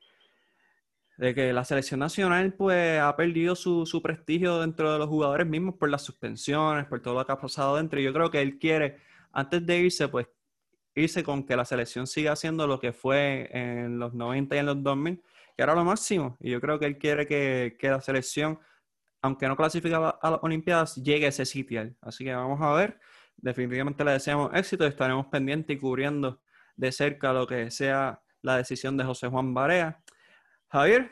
[1.17, 5.47] de que la selección nacional pues ha perdido su, su, prestigio dentro de los jugadores
[5.47, 7.99] mismos por las suspensiones, por todo lo que ha pasado dentro.
[7.99, 8.97] Yo creo que él quiere,
[9.31, 10.27] antes de irse, pues
[10.95, 14.65] irse con que la selección siga haciendo lo que fue en los 90 y en
[14.65, 15.21] los 2000,
[15.55, 16.37] que era lo máximo.
[16.39, 18.59] Y yo creo que él quiere que, que la selección,
[19.21, 21.93] aunque no clasificaba a las Olimpiadas, llegue a ese sitio.
[22.01, 22.99] Así que vamos a ver.
[23.37, 26.41] Definitivamente le deseamos éxito y estaremos pendientes y cubriendo
[26.77, 30.01] de cerca lo que sea la decisión de José Juan Barea.
[30.75, 31.09] Javier,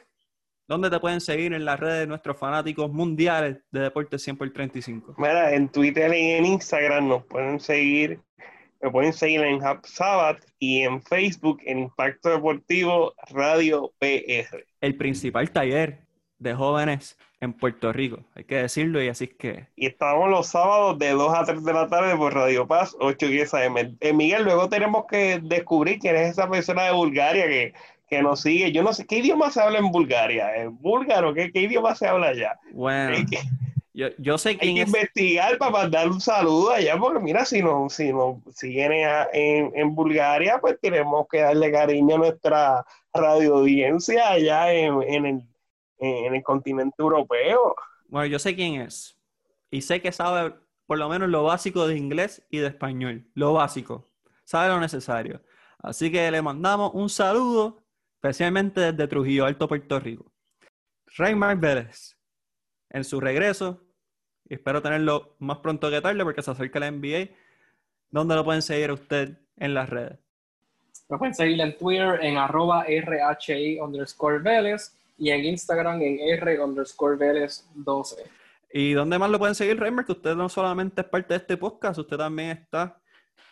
[0.67, 4.51] ¿dónde te pueden seguir en las redes de nuestros fanáticos mundiales de Deportes 100 por
[4.51, 5.15] 35?
[5.17, 8.19] Mira, en Twitter y en Instagram nos pueden seguir,
[8.81, 14.65] me pueden seguir en Hub Sabbath y en Facebook en Impacto Deportivo Radio PR.
[14.81, 16.07] El principal taller
[16.39, 19.67] de jóvenes en Puerto Rico, hay que decirlo y así es que...
[19.77, 23.25] Y estamos los sábados de 2 a 3 de la tarde por Radio Paz, 8
[23.27, 23.97] y 10 AM.
[24.01, 27.73] Eh, Miguel, luego tenemos que descubrir quién es esa persona de Bulgaria que,
[28.15, 28.71] que nos sigue.
[28.71, 30.55] Yo no sé, ¿qué idioma se habla en Bulgaria?
[30.55, 31.33] ¿En búlgaro?
[31.33, 32.59] ¿Qué, qué idioma se habla allá?
[32.71, 33.25] Bueno, Hay
[33.93, 34.87] yo, yo sé hay quién que es...
[34.87, 39.71] investigar para mandar un saludo allá, porque mira, si no, si no siguen a- en,
[39.75, 45.41] en Bulgaria, pues tenemos que darle cariño a nuestra radio audiencia allá en, en el,
[45.99, 47.75] en el continente europeo.
[48.07, 49.17] Bueno, yo sé quién es.
[49.71, 50.55] Y sé que sabe
[50.85, 53.27] por lo menos lo básico de inglés y de español.
[53.35, 54.09] Lo básico.
[54.43, 55.41] Sabe lo necesario.
[55.79, 57.82] Así que le mandamos un saludo,
[58.23, 60.31] especialmente desde Trujillo Alto, Puerto Rico.
[61.17, 62.17] Raymar Vélez,
[62.89, 63.81] en su regreso,
[64.47, 67.35] espero tenerlo más pronto que tarde porque se acerca la NBA.
[68.11, 70.17] ¿Dónde lo pueden seguir a usted en las redes?
[71.09, 76.63] Me pueden seguir en Twitter en arroba RHI underscore Vélez y en Instagram en R
[76.63, 78.23] underscore Vélez 12.
[78.71, 80.05] ¿Y dónde más lo pueden seguir, Raymar?
[80.05, 82.97] Que usted no solamente es parte de este podcast, usted también está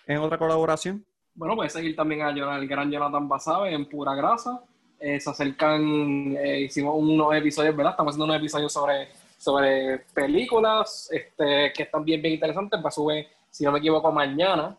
[0.08, 1.06] en otra colaboración.
[1.34, 4.64] Bueno, pueden seguir también a Jonathan- el gran Jonathan Basabe en Pura Grasa.
[5.00, 7.94] Eh, se acercan, eh, hicimos unos episodios, ¿verdad?
[7.94, 9.08] Estamos haciendo unos episodios sobre,
[9.38, 12.80] sobre películas este, que están bien, bien interesantes.
[12.82, 14.78] Pues sube, si no me equivoco, mañana.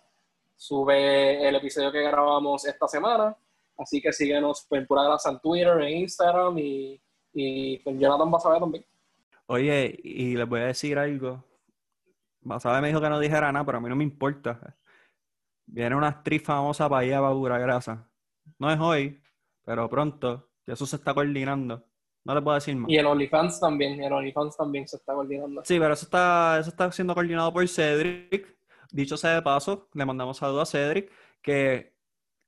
[0.57, 3.37] Sube el episodio que grabamos esta semana.
[3.77, 7.01] Así que síguenos en Pura Grasa en Twitter, en Instagram y,
[7.33, 8.85] y con Jonathan Basabe también.
[9.47, 11.43] Oye, y les voy a decir algo.
[12.43, 14.77] Basabe me dijo que no dijera nada, pero a mí no me importa.
[15.73, 18.07] Viene una actriz famosa para allá, para Pura Grasa.
[18.59, 19.23] No es hoy,
[19.65, 20.51] pero pronto.
[20.67, 21.83] Y eso se está coordinando.
[22.25, 22.91] No le puedo decir más.
[22.91, 24.03] Y el OnlyFans también.
[24.03, 25.63] El OnlyFans también se está coordinando.
[25.65, 28.55] Sí, pero eso está, eso está siendo coordinado por Cedric.
[28.91, 31.11] Dicho sea de paso, le mandamos saludos a Cedric,
[31.41, 31.95] que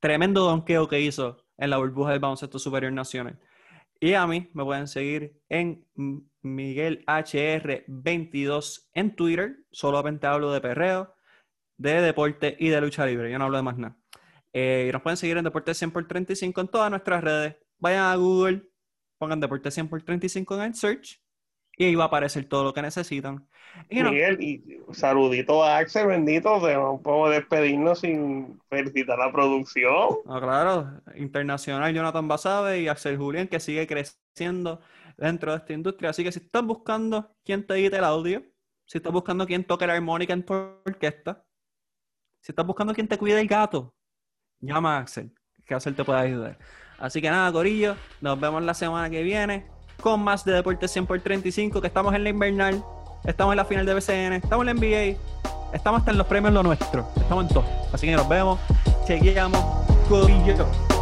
[0.00, 3.40] tremendo donqueo que hizo en la burbuja del baloncesto superior nacional.
[4.00, 5.86] Y a mí me pueden seguir en
[6.42, 9.56] Miguel HR22 en Twitter.
[9.70, 11.14] Solamente hablo de perreo,
[11.76, 13.30] de deporte y de lucha libre.
[13.30, 13.96] Yo no hablo de más nada.
[14.52, 17.56] Eh, y nos pueden seguir en Deporte 100 por 35 en todas nuestras redes.
[17.78, 18.62] Vayan a Google,
[19.18, 21.20] pongan Deporte 100 por 35 en el search
[21.76, 23.48] y ahí va a aparecer todo lo que necesitan.
[23.90, 24.62] Y no, Miguel, y
[24.92, 30.18] saludito a Axel, bendito, de- no podemos despedirnos sin felicitar a la producción.
[30.24, 34.80] no, claro, internacional Jonathan Basabe y Axel Julián que sigue creciendo
[35.16, 36.10] dentro de esta industria.
[36.10, 38.44] Así que si estás buscando quién te edite el audio,
[38.86, 41.44] si estás buscando quién toque la armónica en tu orquesta,
[42.44, 43.94] si estás buscando quién te cuide el gato,
[44.60, 45.32] llama a Axel,
[45.64, 46.58] que Axel te puede ayudar.
[46.98, 49.66] Así que nada, Corillo, nos vemos la semana que viene
[50.02, 52.84] con más de Deportes 100 por 35, que estamos en la invernal,
[53.24, 55.18] estamos en la final de BCN, estamos en la NBA,
[55.72, 57.64] estamos hasta en los premios lo nuestro, estamos en todo.
[57.94, 58.60] Así que nos vemos,
[59.06, 59.64] chequeamos,
[60.06, 60.93] Corillo.